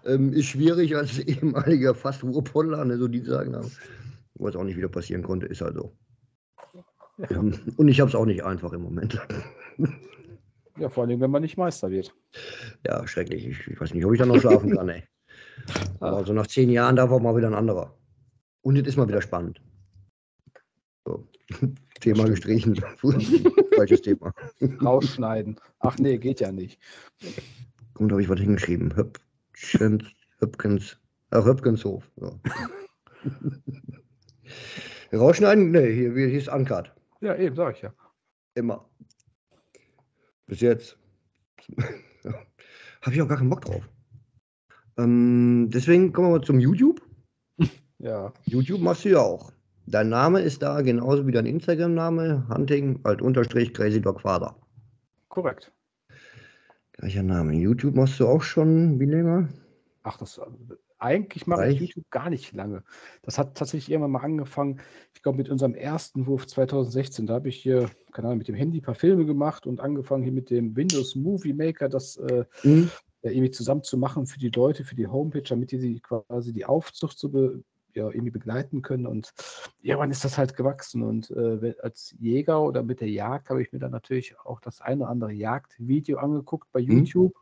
[0.05, 3.71] Ähm, ist schwierig als ehemaliger fast Ruhrpottler, ne, so die sagen haben.
[4.35, 5.97] Was auch nicht wieder passieren konnte, ist halt so.
[7.29, 9.19] Ähm, und ich habe es auch nicht einfach im Moment.
[10.77, 12.15] Ja, vor allem, wenn man nicht Meister wird.
[12.85, 13.45] Ja, schrecklich.
[13.45, 15.03] Ich, ich weiß nicht, ob ich da noch schlafen kann, ey.
[15.99, 17.95] Aber so nach zehn Jahren darf auch mal wieder ein anderer.
[18.61, 19.61] Und jetzt ist mal wieder spannend.
[21.05, 21.27] So.
[21.99, 22.75] Thema gestrichen.
[23.75, 24.33] Falsches Thema.
[24.81, 25.59] Rausschneiden.
[25.79, 26.79] Ach nee, geht ja nicht.
[27.97, 28.95] Und habe ich was hingeschrieben.
[28.95, 30.05] Höpkens,
[30.39, 30.97] Höpkens,
[31.31, 32.09] ach, Höpkenshof.
[32.21, 32.31] Ja.
[35.11, 35.71] Rausschneiden?
[35.71, 36.93] Nee, hier, hier ist Uncut.
[37.21, 37.93] Ja, eben, sag ich ja.
[38.55, 38.87] Immer.
[40.45, 40.97] Bis jetzt.
[43.01, 43.87] habe ich auch gar keinen Bock drauf.
[44.99, 47.01] Ähm, deswegen kommen wir mal zum YouTube.
[48.01, 49.51] Ja, YouTube machst du ja auch.
[49.85, 52.47] Dein Name ist da genauso wie dein Instagram-Name.
[52.47, 54.55] Hunting, alt unterstrich, Crazy Dog Father.
[55.27, 55.73] korrekt.
[56.93, 57.55] Gleicher Name.
[57.55, 59.49] YouTube machst du auch schon wie länger?
[60.03, 60.39] Ach, das
[60.97, 61.75] eigentlich mache Reich.
[61.75, 62.83] ich YouTube gar nicht lange.
[63.21, 64.79] Das hat tatsächlich irgendwann mal angefangen,
[65.13, 67.27] ich glaube, mit unserem ersten Wurf 2016.
[67.27, 70.23] Da habe ich hier, keine Ahnung, mit dem Handy ein paar Filme gemacht und angefangen
[70.23, 72.89] hier mit dem Windows Movie Maker das äh, Hm?
[73.21, 76.53] Ja, irgendwie zusammen zu machen für die Leute, für die Homepage, damit die sie quasi
[76.53, 79.07] die Aufzucht so be, ja, irgendwie begleiten können.
[79.07, 79.33] Und
[79.81, 81.03] irgendwann ist das halt gewachsen.
[81.03, 84.79] Und äh, als Jäger oder mit der Jagd habe ich mir dann natürlich auch das
[84.81, 86.87] eine oder andere Jagdvideo angeguckt bei Mhm.
[86.87, 87.33] YouTube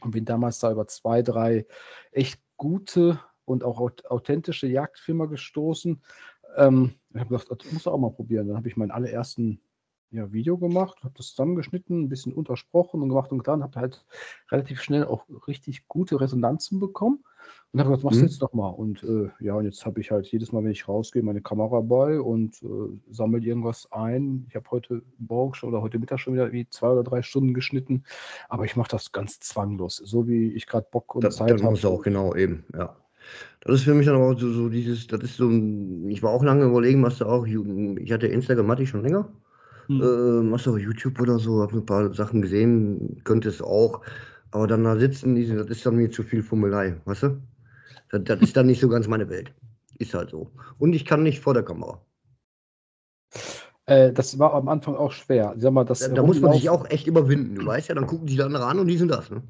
[0.00, 1.66] und bin damals da über zwei, drei
[2.10, 6.02] echt gute und auch aut- authentische Jagdfilmer gestoßen.
[6.56, 8.48] Ähm, ich habe gedacht, das muss auch mal probieren.
[8.48, 9.60] Dann habe ich meinen allerersten
[10.10, 14.04] ja, Video gemacht, habe das zusammengeschnitten, ein bisschen untersprochen und gemacht und getan, habe halt
[14.50, 17.24] relativ schnell auch richtig gute Resonanzen bekommen
[17.72, 18.22] und habe gesagt, mach's Mhm.
[18.22, 18.68] jetzt doch mal.
[18.68, 21.80] Und äh, ja, und jetzt habe ich halt jedes Mal, wenn ich rausgehe, meine Kamera
[21.80, 22.66] bei und äh,
[23.10, 24.46] sammle irgendwas ein.
[24.48, 27.54] Ich habe heute Morgen schon oder heute Mittag schon wieder wie zwei oder drei Stunden
[27.54, 28.04] geschnitten,
[28.48, 31.62] aber ich mache das ganz zwanglos, so wie ich gerade Bock und Das, Zeit das
[31.62, 31.94] muss habe.
[31.94, 32.96] auch genau eben, ja.
[33.60, 36.30] Das ist für mich dann aber so, so dieses, das ist so ein, ich war
[36.30, 39.32] auch lange überlegen, machst du auch, ich hatte Instagram, hatte ich schon länger,
[39.86, 40.02] Hm.
[40.02, 44.02] äh, machst du auch YouTube oder so, hab ein paar Sachen gesehen, könnte es auch,
[44.50, 47.42] aber dann da sitzen, das ist dann mir zu viel Fummelei, weißt du?
[48.10, 49.52] Das, das ist dann nicht so ganz meine Welt.
[49.98, 50.50] Ist halt so.
[50.78, 52.00] Und ich kann nicht vor der Kamera.
[53.86, 55.54] Äh, das war am Anfang auch schwer.
[55.56, 57.54] Sag mal, das Da, da muss man sich auch echt überwinden.
[57.54, 59.30] Du weißt ja, dann gucken die andere an und die sind das.
[59.30, 59.42] Ne?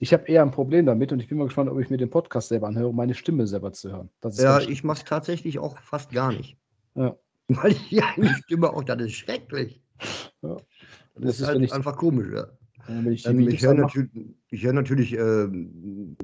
[0.00, 2.10] Ich habe eher ein Problem damit und ich bin mal gespannt, ob ich mir den
[2.10, 4.10] Podcast selber anhöre, um meine Stimme selber zu hören.
[4.32, 6.56] Ja, ich mache es tatsächlich auch fast gar nicht.
[6.96, 7.16] Ja.
[7.62, 9.82] Weil ich die Stimme auch, das ist schrecklich.
[10.42, 10.56] Ja.
[11.16, 12.46] Das, Das ist, halt ich- einfach komisch, ja.
[13.10, 14.10] ich Ähm, ich höre natürlich,
[14.50, 16.16] ich hör natürlich ähm,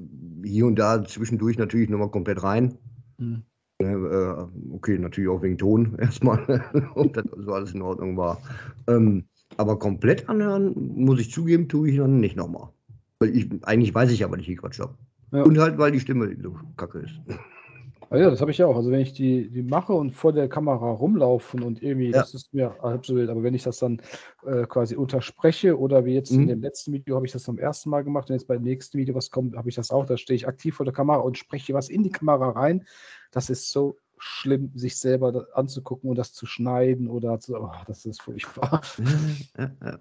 [0.44, 2.78] hier und da zwischendurch natürlich nochmal komplett rein.
[3.18, 3.42] Hm.
[3.78, 8.40] Äh, okay, natürlich auch wegen Ton erstmal, ob das so alles in Ordnung war.
[8.86, 9.24] Ähm,
[9.58, 12.68] aber komplett anhören, muss ich zugeben, tue ich dann nicht nochmal.
[13.18, 14.94] Weil ich, eigentlich weiß ich aber nicht, wie Quatsch habe.
[15.32, 15.42] Ja.
[15.42, 17.20] Und halt, weil die Stimme so kacke ist.
[18.10, 18.76] Ah ja, das habe ich ja auch.
[18.76, 22.20] Also wenn ich die, die mache und vor der Kamera rumlaufen und irgendwie, Ja.
[22.20, 24.00] das ist mir halb so wild, aber wenn ich das dann
[24.46, 26.42] äh, quasi unterspreche oder wie jetzt Mhm.
[26.42, 28.96] in dem letzten Video habe ich das zum ersten Mal gemacht und jetzt beim nächsten
[28.98, 31.36] Video, was kommt, habe ich das auch, da stehe ich aktiv vor der Kamera und
[31.36, 32.84] spreche was in die Kamera rein.
[33.32, 38.04] Das ist so schlimm, sich selber anzugucken und das zu schneiden oder zu, oh, das
[38.06, 38.80] ist furchtbar.
[39.58, 39.98] Ja, ja,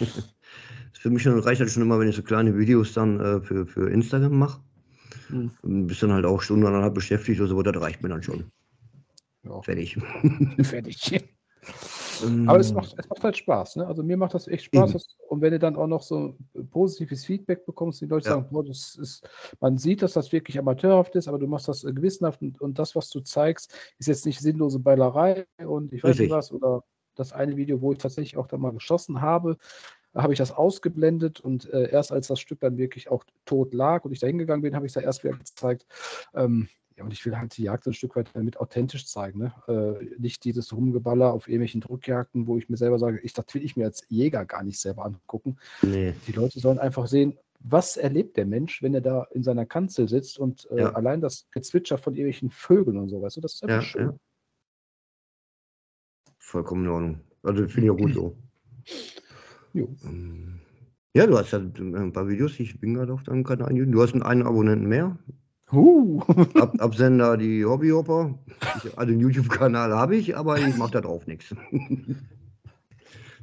[0.92, 3.66] für mich schon reicht halt schon immer, wenn ich so kleine Videos dann äh, für,
[3.66, 4.60] für Instagram mache.
[5.28, 5.50] Hm.
[5.62, 8.50] Und Bist dann halt auch stundeneinhalb beschäftigt oder so, das reicht mir dann schon.
[9.42, 9.96] Ja, Fertig.
[10.62, 11.30] fertig.
[12.46, 13.86] Aber es macht, es macht halt Spaß, ne?
[13.86, 14.92] Also mir macht das echt Spaß.
[14.92, 16.36] Das, und wenn du dann auch noch so
[16.70, 18.34] positives Feedback bekommst, die Leute Ja.
[18.34, 19.28] sagen, boah, das ist,
[19.60, 22.94] man sieht, dass das wirklich amateurhaft ist, aber du machst das gewissenhaft und, und das,
[22.94, 26.26] was du zeigst, ist jetzt nicht sinnlose Beilerei und ich weiß Richtig.
[26.26, 26.52] nicht was.
[26.52, 29.56] Oder das eine Video, wo ich tatsächlich auch da mal geschossen habe,
[30.14, 34.04] habe ich das ausgeblendet und äh, erst als das Stück dann wirklich auch tot lag
[34.04, 35.86] und ich da hingegangen bin, habe ich es da erst wieder gezeigt.
[36.34, 39.38] Ähm, ja, und ich will halt die Jagd ein Stück weit damit authentisch zeigen.
[39.38, 39.54] Ne?
[39.68, 43.64] Äh, nicht dieses Rumgeballer auf irgendwelchen Druckjagden, wo ich mir selber sage, ich, das will
[43.64, 45.56] ich mir als Jäger gar nicht selber angucken.
[45.82, 46.14] Nee.
[46.26, 50.08] Die Leute sollen einfach sehen, was erlebt der Mensch, wenn er da in seiner Kanzel
[50.08, 50.92] sitzt und äh, Ja.
[50.94, 54.06] allein das Gezwitscher von irgendwelchen Vögeln und so, weißt du, das ist einfach Ja, schön.
[54.06, 54.16] ja.
[56.38, 57.20] Vollkommen in Ordnung.
[57.42, 58.36] Also finde ich auch gut so.
[59.72, 59.88] Jo.
[60.04, 60.60] Ähm,
[61.14, 63.74] Ja, du hast ja ein paar Videos, ich bin gerade auf deinem Kanal.
[63.74, 65.18] Du hast einen Abonnenten mehr.
[65.72, 66.20] Huh.
[66.54, 68.38] Ab, Absender die Hobbyhopper.
[68.78, 71.54] Ich, also einen YouTube-Kanal habe ich, aber ich mache da drauf nichts.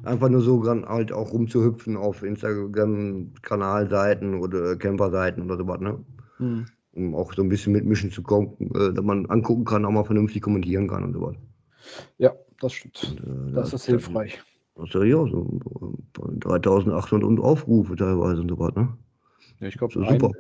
[0.03, 5.99] Einfach nur so dann halt auch rumzuhüpfen auf Instagram-Kanalseiten oder Camper-Seiten oder sowas, ne?
[6.37, 6.65] Hm.
[6.93, 10.03] Um auch so ein bisschen mitmischen zu kommen, äh, dass man angucken kann, auch mal
[10.03, 11.35] vernünftig kommentieren kann und sowas.
[12.17, 13.15] Ja, das stimmt.
[13.19, 14.37] Und, äh, Das ist hilfreich.
[14.37, 14.45] Das
[14.77, 15.59] ja so
[16.19, 18.97] äh, 3800 und Aufrufe teilweise und sowas, ne?
[19.59, 20.31] Ja, ich glaube, So ein, super.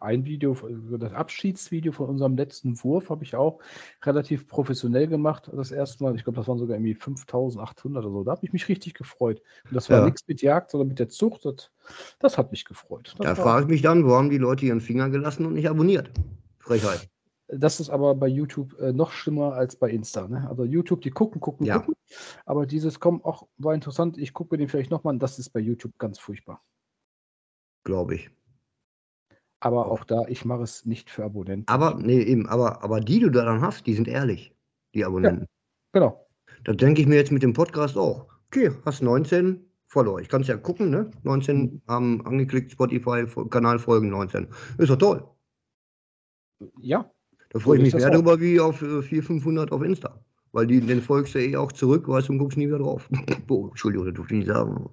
[0.00, 3.58] ein Video, also das Abschiedsvideo von unserem letzten Wurf habe ich auch
[4.04, 5.50] relativ professionell gemacht.
[5.52, 8.24] Das erste Mal, ich glaube, das waren sogar irgendwie 5800 oder so.
[8.24, 9.42] Da habe ich mich richtig gefreut.
[9.64, 10.04] Und das war Ja.
[10.04, 11.44] nichts mit Jagd, sondern mit der Zucht.
[11.44, 11.70] Das,
[12.18, 13.14] das hat mich gefreut.
[13.18, 15.68] Das, Da frage ich mich dann, wo haben die Leute ihren Finger gelassen und nicht
[15.68, 16.10] abonniert?
[16.58, 17.08] Frechheit.
[17.52, 20.28] Das ist aber bei YouTube äh, noch schlimmer als bei Insta.
[20.28, 20.48] Ne?
[20.48, 21.78] Also YouTube, die gucken, gucken, Ja.
[21.78, 21.94] gucken.
[22.44, 24.18] Aber dieses kommen auch war interessant.
[24.18, 25.18] Ich gucke den vielleicht nochmal an.
[25.18, 26.62] Das ist bei YouTube ganz furchtbar.
[27.84, 28.30] Glaube ich.
[29.60, 31.68] Aber auch da, ich mache es nicht für Abonnenten.
[31.68, 34.54] Aber, nee, eben, aber, aber die, die du da dann hast, die sind ehrlich,
[34.94, 35.46] die Abonnenten.
[35.92, 36.26] Genau.
[36.64, 38.26] Das denke ich mir jetzt mit dem Podcast auch.
[38.46, 40.20] Okay, hast 19 Follower.
[40.20, 41.10] Ich kann es ja gucken, ne?
[41.24, 44.48] 19 haben angeklickt, Spotify, Kanal folgen 19.
[44.78, 45.28] Ist doch toll.
[46.78, 47.10] Ja,
[47.50, 48.14] Da freue ich mich mehr auch.
[48.14, 50.18] drüber wie auf äh, 400, 500 auf Insta.
[50.52, 53.08] Weil die, den folgst du eh auch zurück, weißt du, und guckst nie wieder drauf.
[53.46, 54.88] Boah, Entschuldigung, das durfte ich nicht sagen.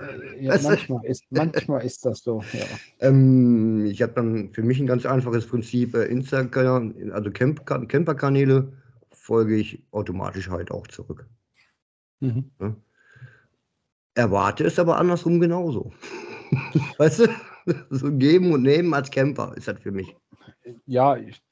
[0.00, 2.42] Äh, ja manchmal, ist, manchmal ist das so.
[2.52, 2.64] Ja.
[3.00, 5.94] Ähm, ich habe dann für mich ein ganz einfaches Prinzip.
[5.94, 8.72] Äh, Insta-Kanal, also Camp Camper-Kanäle
[9.10, 11.26] folge ich automatisch halt auch zurück.
[12.20, 12.50] Mhm.
[14.14, 15.92] Erwarte es aber andersrum genauso.
[16.98, 17.26] weißt du?
[17.90, 20.14] So geben und nehmen als Camper ist das für mich.
[20.86, 21.42] Ja, ich,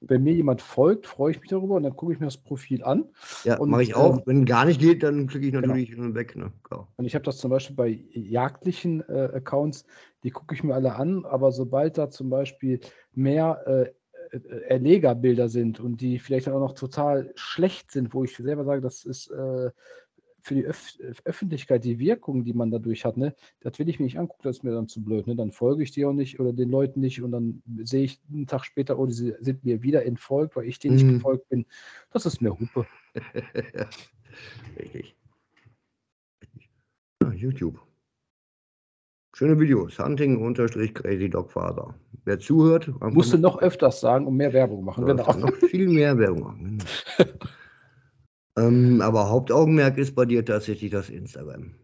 [0.00, 2.82] wenn mir jemand folgt, freue ich mich darüber und dann gucke ich mir das Profil
[2.84, 3.04] an.
[3.44, 4.18] Ja, mache ich auch.
[4.18, 5.68] ähm, Wenn gar nicht geht, dann klicke ich genau.
[5.68, 6.36] natürlich weg.
[6.36, 6.52] Ne?
[6.62, 6.88] Klar.
[6.96, 9.84] Und ich habe das zum Beispiel bei jagdlichen äh, Accounts,
[10.22, 12.80] die gucke ich mir alle an, aber sobald da zum Beispiel
[13.14, 13.90] mehr äh,
[14.30, 18.64] äh, Erlegerbilder sind und die vielleicht dann auch noch total schlecht sind, wo ich selber
[18.64, 19.70] sage, das ist äh,
[20.46, 24.04] für die Öff Öffentlichkeit die Wirkung, die man dadurch hat, ne, das will ich mir
[24.04, 25.26] nicht angucken, das ist mir dann zu blöd.
[25.26, 25.34] Ne?
[25.34, 28.46] Dann folge ich dir auch nicht oder den Leuten nicht und dann sehe ich einen
[28.46, 31.14] Tag später, oh, die sind mir wieder entfolgt, weil ich denen nicht Mhm.
[31.14, 31.66] gefolgt bin.
[32.12, 32.86] Das ist mir Hupe.
[34.78, 35.16] Richtig.
[36.42, 36.70] Richtig.
[37.22, 37.80] Ja, YouTube.
[39.34, 39.98] Schöne Videos.
[39.98, 41.94] Hunting unterstrich Crazy Dog Father.
[42.24, 45.04] Wer zuhört, einfach Musst du mal- noch öfters sagen und mehr Werbung machen.
[45.06, 45.30] Genau.
[45.36, 46.78] noch viel mehr Werbung machen.
[48.56, 51.74] ähm, aber Hauptaugenmerk ist bei dir tatsächlich das Instagram.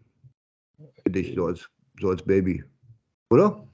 [1.03, 1.69] Für dich so als,
[2.01, 2.65] so als Baby.
[3.31, 3.67] Oder?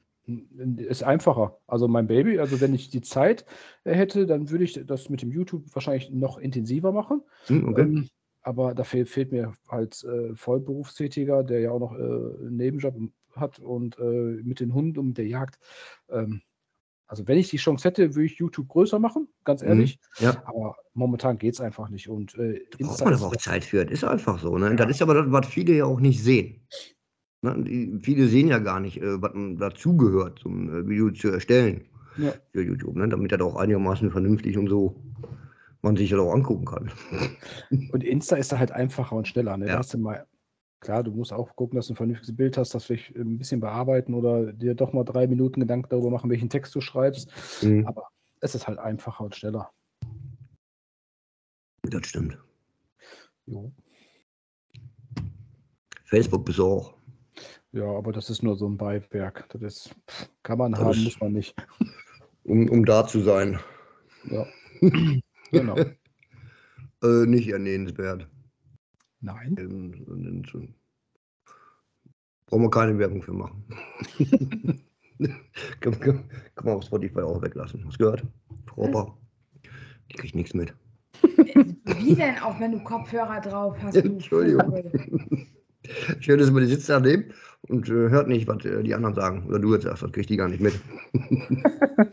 [0.76, 1.58] Ist einfacher.
[1.66, 3.46] Also mein Baby, also wenn ich die Zeit
[3.84, 7.22] hätte, dann würde ich das mit dem YouTube wahrscheinlich noch intensiver machen.
[7.46, 7.82] Hm, okay.
[7.82, 8.08] Ähm,
[8.42, 12.94] aber da fehl, fehlt mir als äh, Vollberufstätiger, der ja auch noch äh, einen Nebenjob
[13.34, 14.02] hat und äh,
[14.42, 15.58] mit den Hunden und der Jagd.
[16.10, 16.42] Ähm,
[17.08, 19.98] also wenn ich die Chance hätte, würde ich YouTube größer machen, ganz ehrlich.
[20.20, 20.42] ja.
[20.46, 22.08] Aber momentan geht es einfach nicht.
[22.08, 23.84] Und äh, Braucht Insta man ist aber auch Zeit für.
[23.84, 24.58] Das ist einfach so.
[24.58, 24.68] Ne?
[24.68, 24.74] Ja.
[24.74, 26.60] Das ist aber das, was viele ja auch nicht sehen.
[27.40, 27.64] Ne?
[27.64, 31.86] Die, viele sehen ja gar nicht, äh, was dazugehört, zum äh, Video zu erstellen
[32.18, 32.32] Ja.
[32.52, 32.94] für YouTube.
[32.96, 33.08] Ne?
[33.08, 34.94] Damit das auch einigermaßen vernünftig und so
[35.80, 36.90] man sich das auch angucken kann.
[37.92, 39.56] Und Insta ist da halt einfacher und schneller.
[39.56, 39.66] Ne?
[39.66, 39.72] Ja.
[39.72, 40.26] Da hast du mal
[40.80, 43.60] Klar, du musst auch gucken, dass du ein vernünftiges Bild hast, das vielleicht ein bisschen
[43.60, 47.32] bearbeiten oder dir doch mal drei Minuten Gedanken darüber machen, welchen Text du schreibst.
[47.62, 47.86] Mhm.
[47.86, 48.08] Aber
[48.40, 49.70] es ist halt einfacher und schneller.
[51.82, 52.38] Das stimmt.
[53.46, 53.72] Jo.
[56.04, 56.94] Facebook auch.
[57.72, 59.46] Ja, aber das ist nur so ein Beiwerk.
[59.50, 59.96] Das ist,
[60.42, 61.54] kann man Das haben, muss man nicht.
[62.44, 63.58] Um, um da zu sein.
[64.24, 64.46] Ja.
[65.50, 65.76] genau.
[65.76, 68.26] Äh, nicht erwähnenswert.
[69.20, 69.56] Nein.
[69.58, 70.74] Ähm,
[72.46, 73.64] Brauchen wir keine Werbung für machen.
[75.80, 77.84] kann, kann, kann man auf Spotify auch weglassen.
[77.84, 78.24] Hast du gehört?
[78.66, 79.18] Frau Opa.
[80.10, 80.74] Die kriegt nichts mit.
[81.22, 83.96] Wie denn auch, wenn du Kopfhörer drauf hast?
[83.96, 84.64] Du Entschuldigung.
[84.64, 85.46] Vogel?
[86.20, 87.32] Schön, dass man die sitzt daneben
[87.68, 89.46] und äh, hört nicht, was äh, die anderen sagen.
[89.46, 90.78] Oder du jetzt sagst, das kriegt die gar nicht mit.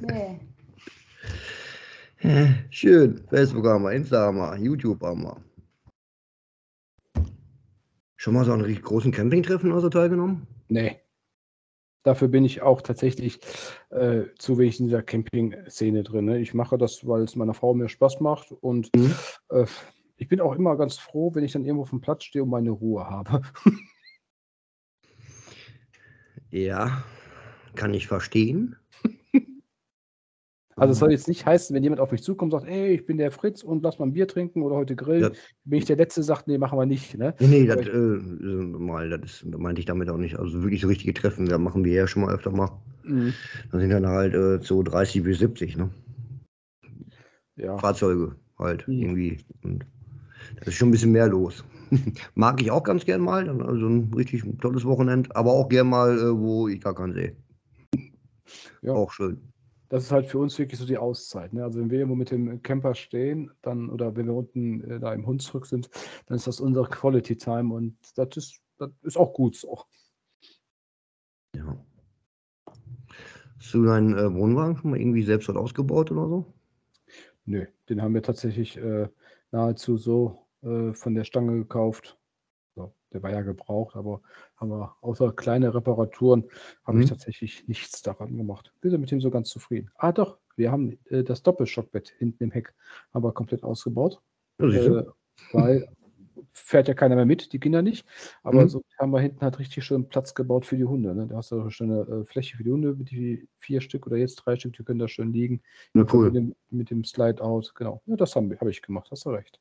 [0.00, 0.40] Nee.
[2.20, 3.20] Äh, Schön.
[3.28, 5.36] Facebook haben wir, Insta haben wir, YouTube haben wir.
[8.26, 10.48] Schon mal so an richtig großen Campingtreffen oder so teilgenommen?
[10.66, 10.98] Nee.
[12.02, 13.38] Dafür bin ich auch tatsächlich
[13.90, 16.24] äh, zu wenig in dieser Camping-Szene drin.
[16.24, 16.40] Ne?
[16.40, 19.14] Ich mache das, weil es meiner Frau mir Spaß macht und Mhm.
[19.50, 19.66] äh,
[20.16, 22.50] ich bin auch immer ganz froh, wenn ich dann irgendwo auf dem Platz stehe und
[22.50, 23.42] meine Ruhe habe.
[26.50, 27.04] Ja,
[27.76, 28.74] kann ich verstehen.
[30.78, 33.06] Also es soll jetzt nicht heißen, wenn jemand auf mich zukommt und sagt, ey, ich
[33.06, 35.30] bin der Fritz und lass mal ein Bier trinken oder heute grillen, Ja.
[35.64, 37.16] bin ich der Letzte, sagt, nee, machen wir nicht.
[37.16, 37.34] Ne?
[37.40, 40.38] Nee, nee, das, ich- äh, mal, das ist, das meinte ich damit auch nicht.
[40.38, 42.70] Also wirklich so richtige Treffen, da machen wir ja schon mal öfter mal.
[43.04, 43.32] Mhm.
[43.72, 45.90] Da sind dann halt äh, so 30 bis 70, ne?
[47.56, 47.78] Ja.
[47.78, 48.94] Fahrzeuge halt Mhm.
[49.00, 49.38] irgendwie.
[49.64, 49.86] Und
[50.60, 51.64] da ist schon ein bisschen mehr los.
[52.34, 56.18] Mag ich auch ganz gern mal, also ein richtig tolles Wochenende, aber auch gern mal,
[56.18, 57.34] äh, wo ich gar keinen sehe.
[58.82, 58.92] Ja.
[58.92, 59.40] Auch schön.
[59.88, 61.52] Das ist halt für uns wirklich so die Auszeit.
[61.52, 61.62] Ne?
[61.62, 65.12] Also wenn wir irgendwo mit dem Camper stehen, dann oder wenn wir unten äh, da
[65.12, 65.88] im Hunsrück sind,
[66.26, 69.80] dann ist das unsere Quality Time und das ist, das ist auch gut so.
[71.54, 71.76] Ja.
[73.58, 76.52] Hast du deinen äh, Wohnwagen schon mal irgendwie selbst dort ausgebaut oder so?
[77.46, 79.08] Nö, den haben wir tatsächlich äh,
[79.52, 82.18] nahezu so äh, von der Stange gekauft.
[83.16, 84.20] Der war ja gebraucht, aber
[84.58, 86.44] haben wir außer kleine Reparaturen
[86.84, 87.08] habe ich Mhm.
[87.08, 88.74] tatsächlich nichts daran gemacht.
[88.82, 89.90] Wir sind mit dem so ganz zufrieden.
[89.94, 92.74] Ah doch, wir haben äh, das Doppelschockbett hinten im Heck
[93.14, 94.20] haben wir komplett ausgebaut.
[94.60, 94.66] Ja?
[94.68, 95.06] Äh,
[95.52, 95.88] weil
[96.52, 98.06] fährt ja keiner mehr mit, die Kinder nicht.
[98.42, 98.68] Aber Mhm.
[98.68, 101.14] so haben wir hinten halt richtig schön Platz gebaut für die Hunde.
[101.14, 101.26] Ne?
[101.26, 104.36] Da hast du schon eine äh, Fläche für die Hunde, die vier Stück oder jetzt
[104.36, 105.62] drei Stück, die können da schön liegen.
[105.94, 106.30] Ja, Mit cool.
[106.30, 108.02] dem, mit dem Slide-Out, genau.
[108.04, 109.58] Ja, das habe hab ich gemacht, hast du recht.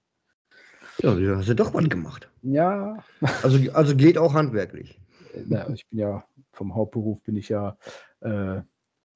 [1.02, 2.30] Ja, du hast ja doch was gemacht.
[2.42, 2.98] Ja,
[3.44, 5.00] Also, also geht auch handwerklich.
[5.34, 6.24] äh, na, ich bin ja
[6.54, 7.78] vom Hauptberuf bin ich ja
[8.22, 8.62] äh,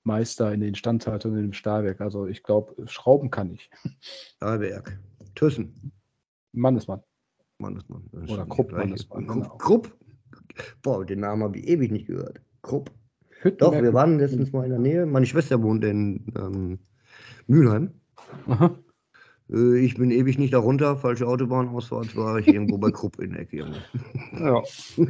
[0.04, 2.02] Meister in der Instandhaltung in dem Stahlwerk.
[2.02, 3.70] Also ich glaube, Schrauben kann ich.
[4.36, 5.00] Stahlwerk.
[5.36, 5.92] Thyssen.
[6.52, 7.02] Mannesmann.
[8.24, 8.72] Ist Oder Krupp.
[8.72, 9.58] Mannesmann, Krupp, genau.
[9.58, 9.98] Krupp.
[10.82, 12.42] Boah, den Namen habe ich ewig nicht gehört.
[12.62, 12.92] Krupp.
[13.58, 15.06] Doch, wir waren letztens mal in der Nähe.
[15.06, 16.80] Meine Schwester wohnt in ähm,
[17.48, 17.94] Mülheim.
[18.48, 18.78] Aha.
[19.52, 20.98] Äh, ich bin ewig nicht darunter.
[20.98, 23.58] Falsche Autobahnausfahrt war ich irgendwo bei Krupp in der Ecke.
[24.34, 24.62] Ja.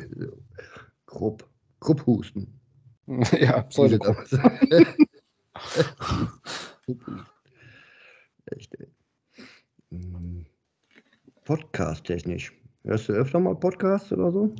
[1.06, 1.48] Krupp.
[1.80, 2.60] Krupphusten.
[3.08, 4.38] ja, damals.
[6.86, 7.26] Krupphusten.
[8.46, 8.88] Echt, ey.
[9.92, 10.46] Mm,
[11.46, 12.54] Podcast-technisch.
[12.84, 14.54] Hörst du öfter mal Podcasts oder so?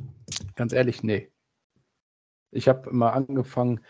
[0.56, 1.30] Ganz ehrlich, nee.
[2.52, 3.80] Ich habe mal angefangen,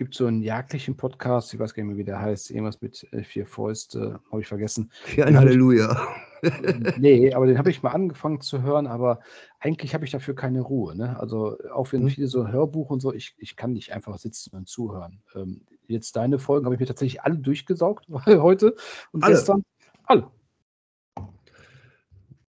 [0.00, 3.06] gibt so einen jagdlichen Podcast, ich weiß gar nicht mehr, wie der heißt, irgendwas mit
[3.12, 4.90] äh, vier Fäuste, habe ich vergessen.
[5.04, 5.94] Für ein Halleluja.
[6.96, 9.20] nee, aber den habe ich mal angefangen zu hören, aber
[9.58, 10.96] eigentlich habe ich dafür keine Ruhe.
[10.96, 11.20] Ne?
[11.20, 12.08] Also auch wenn Mhm.
[12.08, 15.20] viele so Hörbuch und so, ich, ich kann nicht einfach sitzen und zuhören.
[15.34, 18.76] Ähm, jetzt deine Folgen habe ich mir tatsächlich alle durchgesaugt heute
[19.12, 19.34] und Alle?
[19.34, 19.62] gestern.
[20.04, 20.30] Alle.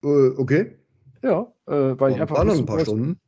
[0.03, 0.79] Äh, okay.
[1.21, 3.19] Ja, äh, weil ich Waren einfach noch wissen ein paar Stunden.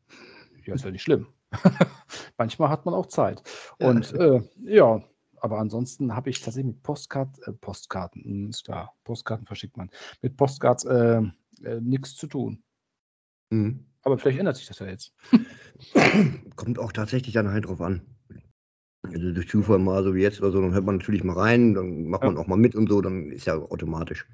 [0.65, 1.28] Ja, ist ja nicht schlimm.
[2.38, 3.43] Manchmal hat man auch Zeit.
[3.80, 5.02] Und äh, ja,
[5.39, 9.89] aber ansonsten habe ich tatsächlich mit Postkart, äh, Postkarten, hm, ist klar, Postkarten verschickt man,
[10.22, 11.22] mit Postcards äh,
[11.64, 12.64] äh, nichts zu tun.
[13.50, 13.86] Mhm.
[14.04, 15.14] Aber vielleicht ändert sich das ja jetzt.
[16.56, 18.02] Kommt auch tatsächlich dann halt drauf an.
[19.04, 21.74] Also durch Zufall mal so wie jetzt oder so, dann hört man natürlich mal rein,
[21.74, 22.30] dann macht Ja.
[22.30, 24.28] man auch mal mit und so, dann ist ja automatisch.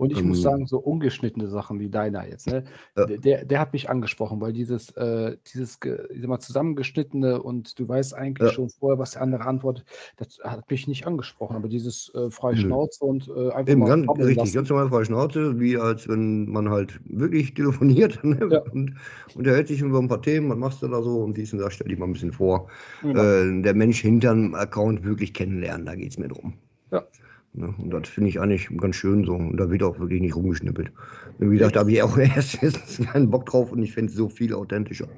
[0.00, 2.64] Und ich Ähm, muss sagen, so ungeschnittene Sachen wie deiner jetzt, ne?
[2.96, 3.04] Ja.
[3.04, 7.86] der- Der, hat mich angesprochen, weil dieses, äh, dieses ich sag mal, zusammengeschnittene und du
[7.86, 8.54] weißt eigentlich Ja.
[8.54, 9.84] schon vorher, was der andere antwortet,
[10.16, 11.54] das hat mich nicht angesprochen.
[11.54, 12.56] Aber dieses äh, freie.
[12.56, 14.54] Schnauze und äh, einfach Eben mal ganz, richtig, lassen.
[14.54, 18.38] ganz normal freie Schnauze, wie als wenn man halt wirklich telefoniert ne?
[18.50, 18.60] Ja.
[18.72, 18.94] und
[19.34, 21.74] unterhält sich über ein paar Themen, was machst du da so und dies und das,
[21.74, 22.68] stell dich mal ein bisschen vor.
[23.02, 23.22] Genau.
[23.22, 26.54] Äh, der Mensch hinterm Account wirklich kennenlernen, da geht es mir drum.
[26.90, 27.04] Ja.
[27.52, 27.74] Ne?
[27.78, 29.34] Und das finde ich eigentlich ganz schön so.
[29.34, 30.92] Und da wird auch wirklich nicht rumgeschnippelt.
[31.38, 34.16] Wie gesagt, da habe ich auch erst jetzt keinen Bock drauf und ich finde es
[34.16, 35.08] so viel authentischer.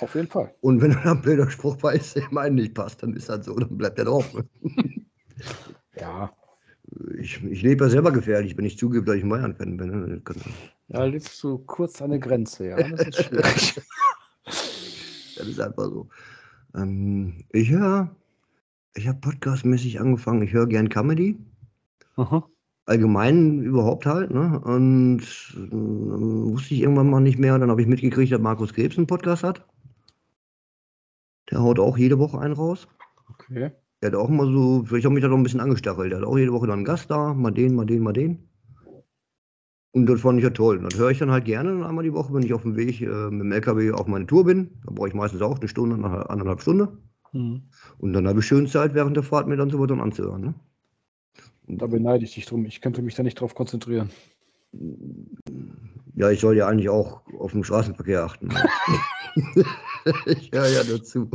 [0.00, 0.52] Auf jeden Fall.
[0.60, 3.54] Und wenn dann ein blöder Spruch weiß, der meinen nicht passt, dann ist das so,
[3.56, 4.32] dann bleibt der drauf.
[4.34, 4.44] Ne?
[6.00, 6.32] Ja.
[7.18, 9.90] Ich, ich lebe ja selber gefährlich, wenn ich zugebe, dass ich ein Bayern-Fan bin.
[9.90, 10.20] Ne?
[10.24, 10.52] Das kann-
[10.88, 12.76] Da lebst du kurz an der Grenze, ja.
[12.90, 13.80] Das ist schwierig.
[14.44, 16.08] Das ist einfach so.
[16.76, 18.14] Ähm, ich höre,
[18.96, 21.38] ich habe podcastmäßig angefangen, ich höre gern Comedy.
[22.16, 22.48] Aha.
[22.86, 24.60] allgemein überhaupt halt, ne?
[24.60, 25.22] Und
[25.56, 27.58] ähm, wusste ich irgendwann mal nicht mehr.
[27.58, 29.66] Dann habe ich mitgekriegt, dass Markus Krebs einen Podcast hat.
[31.50, 32.88] Der haut auch jede Woche einen raus.
[33.30, 33.72] Okay.
[34.02, 36.12] Der hat auch immer so, vielleicht habe mich da noch ein bisschen angestachelt.
[36.12, 38.48] Der hat auch jede Woche dann einen Gast da, mal den, mal den, mal den.
[39.92, 40.78] Und das fand ich ja toll.
[40.78, 43.00] Und das höre ich dann halt gerne einmal die Woche, wenn ich auf dem Weg
[43.00, 44.70] äh, mit dem LKW auf meine Tour bin.
[44.84, 46.98] Da brauche ich meistens auch eine Stunde, eine anderthalb Stunde.
[47.32, 47.62] Mhm.
[47.98, 50.40] Und dann habe ich schön Zeit, während der Fahrt mir dann so was dann anzuhören.
[50.40, 50.54] Ne?
[51.66, 52.66] Da beneide ich dich drum.
[52.66, 54.10] Ich könnte mich da nicht drauf konzentrieren.
[56.14, 58.50] Ja, ich soll ja eigentlich auch auf den Straßenverkehr achten.
[60.26, 61.30] ich höre ja dazu.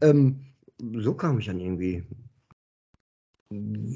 [0.00, 0.40] Ähm,
[0.80, 2.04] so kam ich dann irgendwie.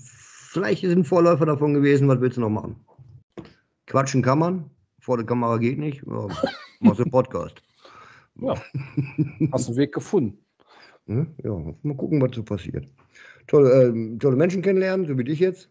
[0.03, 2.77] Vielleicht ist ein Vorläufer davon gewesen, was willst du noch machen?
[3.87, 6.03] Quatschen kann man, vor der Kamera geht nicht.
[6.07, 6.29] Ja,
[6.81, 7.63] machst du einen Podcast.
[8.41, 8.55] Ja.
[9.53, 10.39] Hast einen Weg gefunden.
[11.07, 11.27] Ne?
[11.43, 12.87] Ja, mal gucken, was so passiert.
[13.47, 15.71] Tolle, ähm, tolle Menschen kennenlernen, so wie dich jetzt.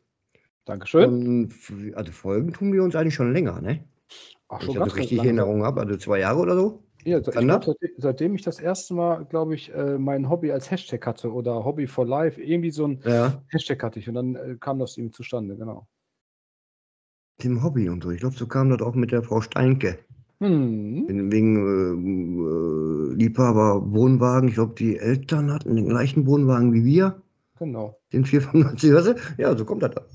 [0.66, 1.06] Dankeschön.
[1.06, 1.54] Und,
[1.96, 3.84] also Folgen tun wir uns eigentlich schon länger, ne?
[4.48, 5.26] Ach, Wenn ich ganz das richtig in.
[5.26, 6.84] Erinnerung habe, also zwei Jahre oder so.
[7.04, 10.72] Ja, ich glaub, seitdem, seitdem ich das erste Mal, glaube ich, äh, mein Hobby als
[10.72, 13.44] Hashtag hatte oder Hobby for Life, irgendwie so ein Ja.
[13.50, 15.88] Hashtag hatte ich und dann äh, kam das irgendwie zustande, genau.
[17.44, 18.10] Dem Hobby und so.
[18.10, 20.00] Ich glaube, so kam das auch mit der Frau Steinke.
[20.40, 21.06] Hm.
[21.08, 24.50] Wegen äh, äh, Liebhaber Wohnwagen.
[24.50, 27.22] Ich glaube, die Eltern hatten den gleichen Wohnwagen wie wir.
[27.58, 28.00] Genau.
[28.12, 28.94] Den 495.
[28.94, 29.42] Weißt du?
[29.42, 30.06] Ja, so kommt das dann.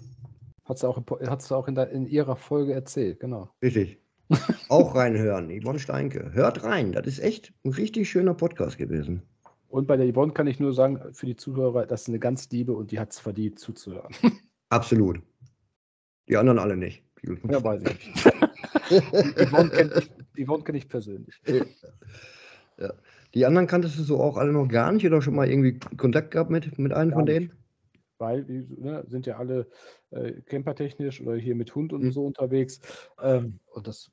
[0.65, 3.51] Hat sie auch, in Po- hat sie auch in, der, in ihrer Folge erzählt, genau.
[3.63, 3.99] Richtig.
[4.69, 5.51] auch reinhören.
[5.51, 6.33] Yvonne Steinke.
[6.33, 6.93] Hört rein.
[6.93, 9.23] Das ist echt ein richtig schöner Podcast gewesen.
[9.69, 12.49] Und bei der Yvonne kann ich nur sagen, für die Zuhörer, das ist eine ganz
[12.51, 14.13] Liebe und die hat es verdient zuzuhören.
[14.69, 15.21] Absolut.
[16.29, 17.05] Die anderen alle nicht.
[17.23, 18.27] Ja, weiß ich nicht.
[19.47, 21.41] Yvonne kenne ich, kenn ich persönlich.
[22.79, 22.93] ja.
[23.35, 26.33] Die anderen kanntest du so auch alle noch gar nicht oder schon mal irgendwie Kontakt
[26.33, 27.41] gehabt mit, mit einem Gar von nicht.
[27.41, 27.53] denen?
[28.19, 29.67] Weil die ne, sind ja alle
[30.11, 32.13] äh, campertechnisch oder hier mit Hund und Mhm.
[32.13, 32.81] so unterwegs.
[33.23, 34.11] Ähm, und das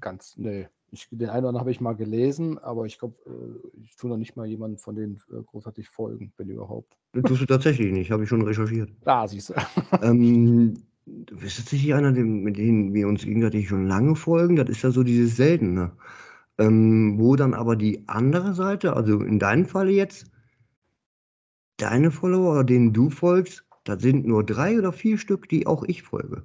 [0.00, 0.68] ganz, nee.
[0.92, 4.08] Ich, den einen oder anderen habe ich mal gelesen, aber ich glaube, äh, ich tue
[4.08, 6.96] noch nicht mal jemanden von denen äh, großartig folgen, wenn überhaupt.
[7.12, 8.90] Das tust du tatsächlich nicht, habe ich schon recherchiert.
[9.04, 9.54] Da siehst du.
[10.02, 10.74] ähm,
[11.04, 14.56] du bist tatsächlich einer, mit dem wir uns gegenseitig schon lange folgen.
[14.56, 15.90] Das ist ja so dieses Seltene.
[16.58, 20.30] Ähm, wo dann aber die andere Seite, also in deinem Falle jetzt,
[21.76, 26.02] deine Follower denen du folgst, das sind nur drei oder vier Stück, die auch ich
[26.02, 26.44] folge.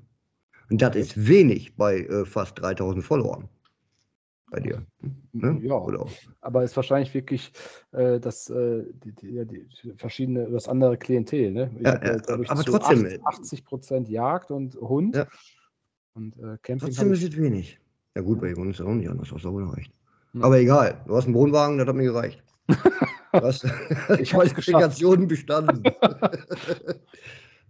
[0.69, 3.49] Und das ist wenig bei äh, fast 3000 Followern.
[4.51, 4.85] Bei dir.
[5.31, 5.59] Ne?
[5.63, 6.11] Ja, Oder auch.
[6.41, 7.53] aber ist wahrscheinlich wirklich
[7.93, 11.51] äh, das, äh, die, die, die verschiedene, das andere Klientel.
[11.51, 11.71] Ne?
[11.79, 15.15] Ja, ja, aber trotzdem, 80, 80 Prozent Jagd und Hund.
[15.15, 15.25] Ja.
[16.15, 17.79] Und äh, Camping Trotzdem ist es wenig.
[18.13, 19.93] Ja gut, bei uns ist auch nicht anders, hast du auch recht.
[20.39, 22.43] Aber egal, du hast einen Wohnwagen, das hat mir gereicht.
[23.31, 23.63] das,
[24.19, 25.83] ich habe Qualifikationen bestanden.
[25.83, 26.97] das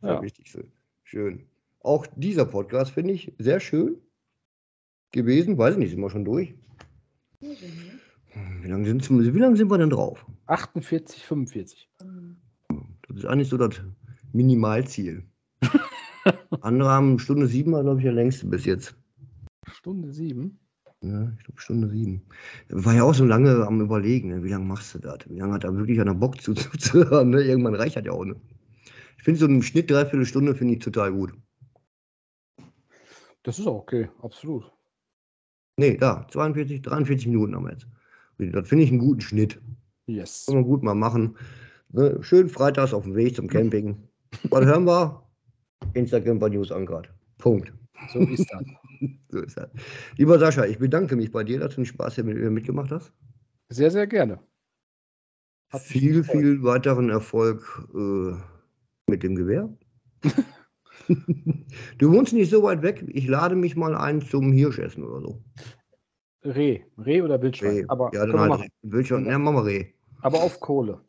[0.01, 0.17] ja.
[0.19, 0.71] richtig schön.
[1.03, 1.45] schön.
[1.81, 3.97] Auch dieser Podcast finde ich sehr schön
[5.11, 5.57] gewesen.
[5.57, 6.55] Weiß ich nicht, sind wir schon durch?
[7.39, 10.25] Wie lange sind, wie lange sind wir denn drauf?
[10.47, 11.89] 48, 45.
[13.07, 13.81] Das ist eigentlich so das
[14.33, 15.23] Minimalziel.
[16.61, 18.95] Andere haben Stunde sieben, glaube ich, der längste bis jetzt.
[19.67, 20.59] Stunde sieben?
[21.03, 21.35] Ne?
[21.37, 22.21] Ich glaube, Stunde sieben.
[22.69, 24.43] War ja auch so lange am Überlegen, ne?
[24.43, 25.19] wie lange machst du das?
[25.27, 27.29] Wie lange hat er wirklich einer Bock zuzuhören?
[27.31, 27.41] Ne?
[27.41, 28.23] Irgendwann reicht das ja auch.
[28.23, 28.35] Ne?
[29.17, 31.33] Ich finde so einen Schnitt dreiviertel Stunde finde ich total gut.
[33.43, 34.71] Das ist auch okay, absolut.
[35.77, 37.87] Nee, da, 42, 43 Minuten haben wir jetzt.
[38.37, 39.59] Das finde ich einen guten Schnitt.
[40.05, 40.45] Yes.
[40.45, 41.35] Kann man gut mal machen.
[41.89, 42.17] Ne?
[42.21, 43.97] Schön freitags auf dem Weg zum Camping.
[44.49, 45.23] Was hören wir?
[45.93, 47.09] Instagram bei News Angrat.
[47.37, 47.73] Punkt.
[48.13, 48.63] So ist das.
[49.29, 49.69] So ist das.
[50.17, 52.91] Lieber Sascha, ich bedanke mich bei dir, dass du den Spaß hier mit, äh, mitgemacht
[52.91, 53.13] hast.
[53.69, 54.39] Sehr, sehr gerne.
[55.69, 58.33] Hat viel, viel weiteren Erfolg äh,
[59.07, 59.69] mit dem Gewehr.
[61.97, 63.05] du wohnst nicht so weit weg.
[63.07, 65.43] Ich lade mich mal ein zum Hirschessen oder so.
[66.43, 66.81] Reh.
[66.97, 67.71] Reh oder Wildschwein.
[67.71, 67.85] Reh.
[67.87, 69.05] Aber, ja, dann halt, machen.
[69.05, 69.93] Schon, ja, machen wir Reh.
[70.21, 70.99] aber auf Kohle.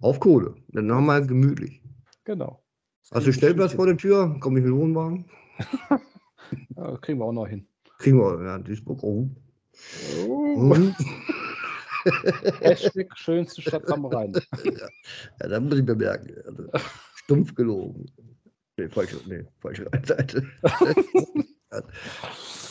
[0.00, 0.54] Auf Kohle.
[0.68, 1.82] Dann haben wir gemütlich.
[2.24, 2.62] Genau.
[3.02, 4.36] Das Hast du Stellplatz vor der Tür?
[4.40, 5.26] Komm ich mit dem Wohnwagen?
[6.76, 7.66] Ja, das kriegen wir auch noch hin.
[7.98, 9.02] Kriegen wir, ja, Duisburg.
[9.02, 9.28] Oh.
[10.26, 10.72] Oh.
[10.72, 10.94] Und,
[12.60, 14.32] Hashtag schönste Stadt am Rhein.
[14.64, 16.34] ja, da muss ich bemerken.
[16.46, 16.68] Also,
[17.16, 18.06] stumpf gelogen.
[18.76, 20.46] Nee, falsche, nee, falsche Seite.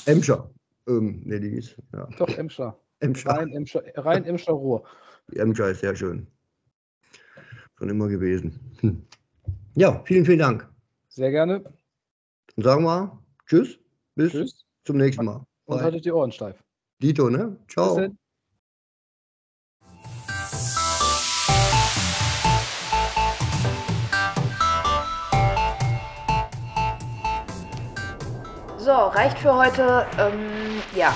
[0.06, 0.50] Emscher.
[0.88, 2.08] Ähm, nee, die ist, ja.
[2.18, 2.80] Doch, Emscher.
[3.00, 3.30] Emscher.
[3.30, 4.84] Rein Emscher, rein Emscher Ruhr.
[5.32, 6.28] Die Emscher ist sehr schön.
[7.78, 8.60] Schon immer gewesen.
[8.80, 9.06] Hm.
[9.74, 10.70] Ja, vielen, vielen Dank.
[11.10, 11.62] Sehr gerne.
[12.56, 13.78] Dann sagen wir Tschüss.
[14.16, 14.66] Bis Tschüss.
[14.86, 15.46] zum nächsten Mal.
[15.66, 15.86] Und Bye.
[15.86, 16.56] haltet die Ohren steif.
[17.02, 17.56] Dito, ne?
[17.68, 18.10] Ciao.
[28.78, 30.08] So, reicht für heute.
[30.20, 31.14] Ähm, ja,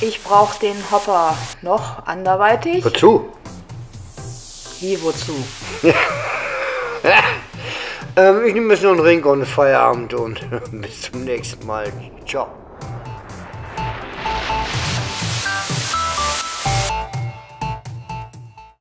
[0.00, 2.84] ich brauche den Hopper noch anderweitig.
[2.84, 3.32] Wozu?
[4.80, 5.34] Wie, wozu?
[8.16, 10.40] Ähm, ich nehme jetzt noch einen Ring und Feierabend und
[10.72, 11.92] bis zum nächsten Mal.
[12.26, 12.63] Ciao.